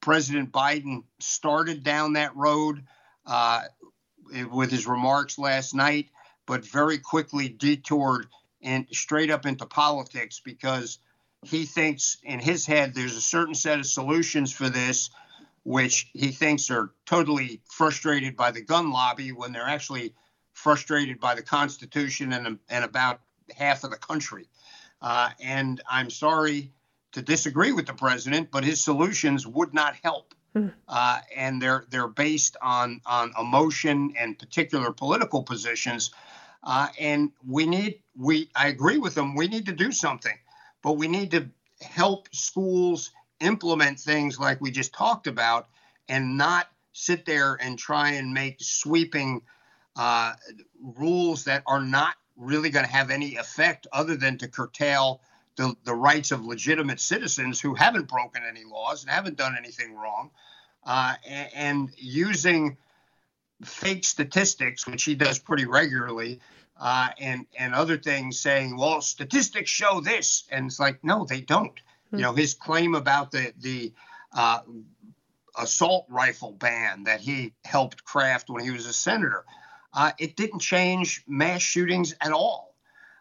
President 0.00 0.52
Biden 0.52 1.04
started 1.18 1.82
down 1.82 2.14
that 2.14 2.34
road 2.36 2.84
uh, 3.26 3.62
with 4.50 4.70
his 4.70 4.86
remarks 4.86 5.38
last 5.38 5.74
night, 5.74 6.08
but 6.46 6.64
very 6.64 6.98
quickly 6.98 7.48
detoured 7.48 8.26
and 8.62 8.86
straight 8.92 9.30
up 9.30 9.46
into 9.46 9.66
politics 9.66 10.40
because 10.44 10.98
he 11.42 11.64
thinks 11.64 12.18
in 12.22 12.40
his 12.40 12.66
head 12.66 12.94
there's 12.94 13.16
a 13.16 13.20
certain 13.20 13.54
set 13.54 13.78
of 13.78 13.86
solutions 13.86 14.52
for 14.52 14.68
this 14.68 15.10
which 15.64 16.08
he 16.14 16.28
thinks 16.28 16.70
are 16.70 16.92
totally 17.04 17.60
frustrated 17.70 18.34
by 18.34 18.50
the 18.50 18.62
gun 18.62 18.90
lobby 18.90 19.32
when 19.32 19.52
they're 19.52 19.68
actually 19.68 20.14
frustrated 20.58 21.20
by 21.20 21.34
the 21.34 21.42
Constitution 21.42 22.32
and, 22.32 22.58
and 22.68 22.84
about 22.84 23.20
half 23.56 23.84
of 23.84 23.90
the 23.90 23.96
country. 23.96 24.48
Uh, 25.00 25.30
and 25.40 25.80
I'm 25.88 26.10
sorry 26.10 26.72
to 27.12 27.22
disagree 27.22 27.72
with 27.72 27.86
the 27.86 27.94
president, 27.94 28.50
but 28.50 28.64
his 28.64 28.82
solutions 28.82 29.46
would 29.46 29.72
not 29.72 29.96
help. 30.02 30.34
Hmm. 30.54 30.68
Uh, 30.88 31.20
and 31.36 31.60
they're 31.60 31.84
they're 31.90 32.08
based 32.08 32.56
on 32.62 33.00
on 33.04 33.32
emotion 33.38 34.14
and 34.18 34.38
particular 34.38 34.92
political 34.92 35.42
positions. 35.42 36.10
Uh, 36.62 36.88
and 36.98 37.32
we 37.46 37.66
need 37.66 38.00
we 38.16 38.50
I 38.56 38.68
agree 38.68 38.98
with 38.98 39.14
them. 39.14 39.34
We 39.34 39.46
need 39.46 39.66
to 39.66 39.72
do 39.72 39.92
something 39.92 40.36
but 40.82 40.92
we 40.92 41.08
need 41.08 41.30
to 41.32 41.48
help 41.80 42.28
schools 42.34 43.10
implement 43.40 44.00
things 44.00 44.38
like 44.38 44.60
we 44.60 44.70
just 44.70 44.92
talked 44.92 45.26
about 45.26 45.68
and 46.08 46.36
not 46.36 46.68
sit 46.92 47.24
there 47.24 47.56
and 47.60 47.78
try 47.78 48.12
and 48.12 48.32
make 48.32 48.56
sweeping 48.60 49.42
uh, 49.98 50.32
rules 50.80 51.44
that 51.44 51.62
are 51.66 51.82
not 51.82 52.14
really 52.36 52.70
going 52.70 52.84
to 52.84 52.90
have 52.90 53.10
any 53.10 53.36
effect 53.36 53.86
other 53.92 54.16
than 54.16 54.38
to 54.38 54.48
curtail 54.48 55.20
the, 55.56 55.74
the 55.84 55.94
rights 55.94 56.30
of 56.30 56.44
legitimate 56.44 57.00
citizens 57.00 57.60
who 57.60 57.74
haven't 57.74 58.08
broken 58.08 58.42
any 58.48 58.62
laws 58.64 59.02
and 59.02 59.10
haven't 59.10 59.36
done 59.36 59.56
anything 59.58 59.94
wrong. 59.94 60.30
Uh, 60.84 61.14
and, 61.26 61.50
and 61.54 61.90
using 61.96 62.76
fake 63.64 64.04
statistics, 64.04 64.86
which 64.86 65.02
he 65.02 65.16
does 65.16 65.40
pretty 65.40 65.66
regularly, 65.66 66.40
uh, 66.80 67.08
and 67.18 67.44
and 67.58 67.74
other 67.74 67.98
things 67.98 68.38
saying, 68.38 68.76
well, 68.76 69.00
statistics 69.00 69.68
show 69.68 70.00
this, 70.00 70.44
and 70.52 70.66
it's 70.66 70.78
like, 70.78 71.02
no, 71.02 71.24
they 71.24 71.40
don't. 71.40 71.74
Mm-hmm. 71.74 72.16
You 72.16 72.22
know, 72.22 72.32
his 72.32 72.54
claim 72.54 72.94
about 72.94 73.32
the 73.32 73.52
the 73.58 73.92
uh, 74.32 74.60
assault 75.58 76.06
rifle 76.08 76.52
ban 76.52 77.02
that 77.04 77.20
he 77.20 77.52
helped 77.64 78.04
craft 78.04 78.48
when 78.48 78.62
he 78.62 78.70
was 78.70 78.86
a 78.86 78.92
senator, 78.92 79.44
uh, 79.92 80.12
it 80.18 80.36
didn't 80.36 80.60
change 80.60 81.24
mass 81.26 81.62
shootings 81.62 82.14
at 82.20 82.32
all. 82.32 82.74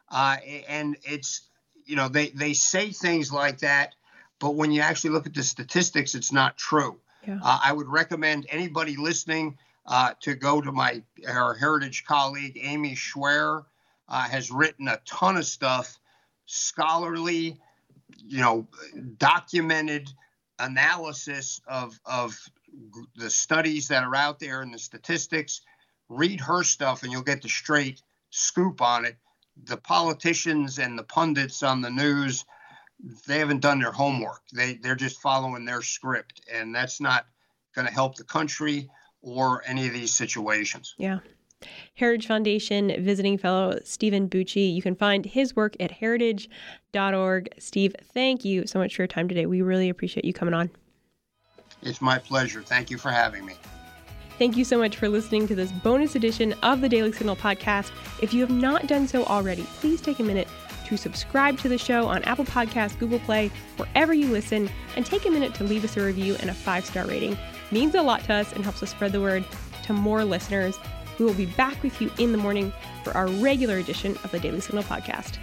Uh, 0.09 0.37
and 0.67 0.97
it's 1.03 1.41
you 1.85 1.95
know 1.95 2.07
they 2.07 2.29
they 2.29 2.53
say 2.53 2.91
things 2.91 3.31
like 3.31 3.59
that, 3.59 3.95
but 4.39 4.55
when 4.55 4.71
you 4.71 4.81
actually 4.81 5.09
look 5.11 5.25
at 5.25 5.33
the 5.33 5.43
statistics, 5.43 6.15
it's 6.15 6.31
not 6.31 6.57
true. 6.57 6.99
Yeah. 7.25 7.39
Uh, 7.43 7.59
I 7.63 7.73
would 7.73 7.87
recommend 7.87 8.45
anybody 8.49 8.95
listening 8.95 9.57
uh, 9.85 10.13
to 10.21 10.35
go 10.35 10.61
to 10.61 10.71
my 10.71 11.01
our 11.27 11.53
heritage 11.53 12.05
colleague 12.05 12.59
Amy 12.61 12.95
Swearer 12.95 13.65
uh, 14.07 14.29
has 14.29 14.51
written 14.51 14.87
a 14.87 14.99
ton 15.05 15.37
of 15.37 15.45
stuff, 15.45 15.99
scholarly, 16.45 17.59
you 18.25 18.39
know, 18.39 18.67
documented 19.17 20.09
analysis 20.59 21.61
of 21.67 21.99
of 22.05 22.37
the 23.15 23.29
studies 23.29 23.87
that 23.89 24.03
are 24.03 24.15
out 24.15 24.39
there 24.39 24.61
and 24.61 24.73
the 24.73 24.79
statistics. 24.79 25.61
Read 26.09 26.39
her 26.41 26.63
stuff, 26.63 27.03
and 27.03 27.11
you'll 27.11 27.21
get 27.21 27.41
the 27.41 27.49
straight 27.49 28.01
scoop 28.29 28.81
on 28.81 29.05
it. 29.05 29.17
The 29.63 29.77
politicians 29.77 30.79
and 30.79 30.97
the 30.97 31.03
pundits 31.03 31.63
on 31.63 31.81
the 31.81 31.89
news, 31.89 32.45
they 33.27 33.39
haven't 33.39 33.61
done 33.61 33.79
their 33.79 33.91
homework. 33.91 34.41
They 34.53 34.75
they're 34.75 34.95
just 34.95 35.21
following 35.21 35.65
their 35.65 35.81
script, 35.81 36.41
and 36.51 36.73
that's 36.73 37.01
not 37.01 37.25
going 37.75 37.87
to 37.87 37.93
help 37.93 38.15
the 38.15 38.23
country 38.23 38.89
or 39.21 39.63
any 39.65 39.87
of 39.87 39.93
these 39.93 40.13
situations. 40.13 40.95
Yeah. 40.97 41.19
Heritage 41.95 42.27
Foundation 42.27 43.03
visiting 43.03 43.37
fellow 43.37 43.79
Stephen 43.83 44.29
Bucci. 44.29 44.73
You 44.73 44.81
can 44.81 44.95
find 44.95 45.25
his 45.25 45.55
work 45.55 45.75
at 45.79 45.91
heritage.org. 45.91 47.49
Steve, 47.57 47.95
thank 48.13 48.45
you 48.45 48.67
so 48.67 48.79
much 48.79 48.95
for 48.95 49.01
your 49.01 49.07
time 49.07 49.27
today. 49.27 49.45
We 49.45 49.61
really 49.61 49.89
appreciate 49.89 50.25
you 50.25 50.33
coming 50.33 50.53
on. 50.53 50.69
It's 51.81 52.01
my 52.01 52.19
pleasure. 52.19 52.61
Thank 52.61 52.89
you 52.89 52.97
for 52.97 53.09
having 53.09 53.45
me. 53.45 53.55
Thank 54.37 54.55
you 54.55 54.65
so 54.65 54.77
much 54.77 54.97
for 54.97 55.09
listening 55.09 55.47
to 55.47 55.55
this 55.55 55.71
bonus 55.71 56.15
edition 56.15 56.53
of 56.61 56.81
the 56.81 56.87
Daily 56.87 57.11
Signal 57.11 57.35
podcast. 57.35 57.91
If 58.21 58.35
you 58.35 58.41
have 58.41 58.51
not 58.51 58.85
done 58.85 59.07
so 59.07 59.25
already, 59.25 59.63
please 59.79 59.99
take 59.99 60.19
a 60.19 60.23
minute 60.23 60.47
to 60.85 60.95
subscribe 60.95 61.57
to 61.59 61.67
the 61.67 61.77
show 61.77 62.05
on 62.05 62.21
Apple 62.23 62.45
Podcasts, 62.45 62.97
Google 62.99 63.17
Play, 63.19 63.49
wherever 63.77 64.13
you 64.13 64.27
listen, 64.27 64.69
and 64.95 65.05
take 65.05 65.25
a 65.25 65.31
minute 65.31 65.55
to 65.55 65.63
leave 65.63 65.83
us 65.83 65.97
a 65.97 66.03
review 66.03 66.35
and 66.39 66.51
a 66.51 66.53
five 66.53 66.85
star 66.85 67.05
rating 67.07 67.35
means 67.71 67.95
a 67.95 68.01
lot 68.01 68.23
to 68.25 68.33
us 68.33 68.53
and 68.53 68.63
helps 68.63 68.83
us 68.83 68.91
spread 68.91 69.11
the 69.11 69.19
word 69.19 69.43
to 69.85 69.93
more 69.93 70.23
listeners. 70.23 70.77
We 71.17 71.25
will 71.25 71.33
be 71.33 71.47
back 71.47 71.81
with 71.81 71.99
you 71.99 72.11
in 72.19 72.31
the 72.31 72.37
morning 72.37 72.71
for 73.03 73.11
our 73.17 73.27
regular 73.27 73.77
edition 73.77 74.17
of 74.23 74.29
the 74.29 74.39
Daily 74.39 74.61
Signal 74.61 74.83
podcast. 74.83 75.39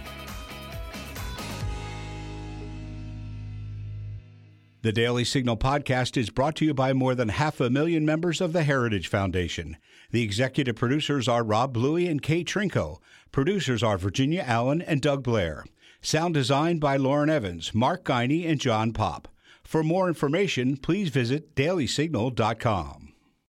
The 4.85 4.91
Daily 4.91 5.25
Signal 5.25 5.57
podcast 5.57 6.15
is 6.15 6.29
brought 6.29 6.55
to 6.57 6.65
you 6.65 6.71
by 6.71 6.93
more 6.93 7.15
than 7.15 7.29
half 7.29 7.59
a 7.59 7.71
million 7.71 8.05
members 8.05 8.39
of 8.39 8.53
the 8.53 8.61
Heritage 8.61 9.07
Foundation. 9.07 9.77
The 10.11 10.21
executive 10.21 10.75
producers 10.75 11.27
are 11.27 11.43
Rob 11.43 11.73
Bluey 11.73 12.05
and 12.05 12.21
Kate 12.21 12.47
Trinko. 12.47 12.99
Producers 13.31 13.81
are 13.81 13.97
Virginia 13.97 14.43
Allen 14.45 14.83
and 14.83 15.01
Doug 15.01 15.23
Blair. 15.23 15.65
Sound 16.03 16.35
designed 16.35 16.81
by 16.81 16.97
Lauren 16.97 17.31
Evans, 17.31 17.73
Mark 17.73 18.03
Geinert, 18.03 18.47
and 18.47 18.59
John 18.59 18.93
Popp. 18.93 19.27
For 19.63 19.83
more 19.83 20.07
information, 20.07 20.77
please 20.77 21.09
visit 21.09 21.55
dailysignal.com. 21.55 23.04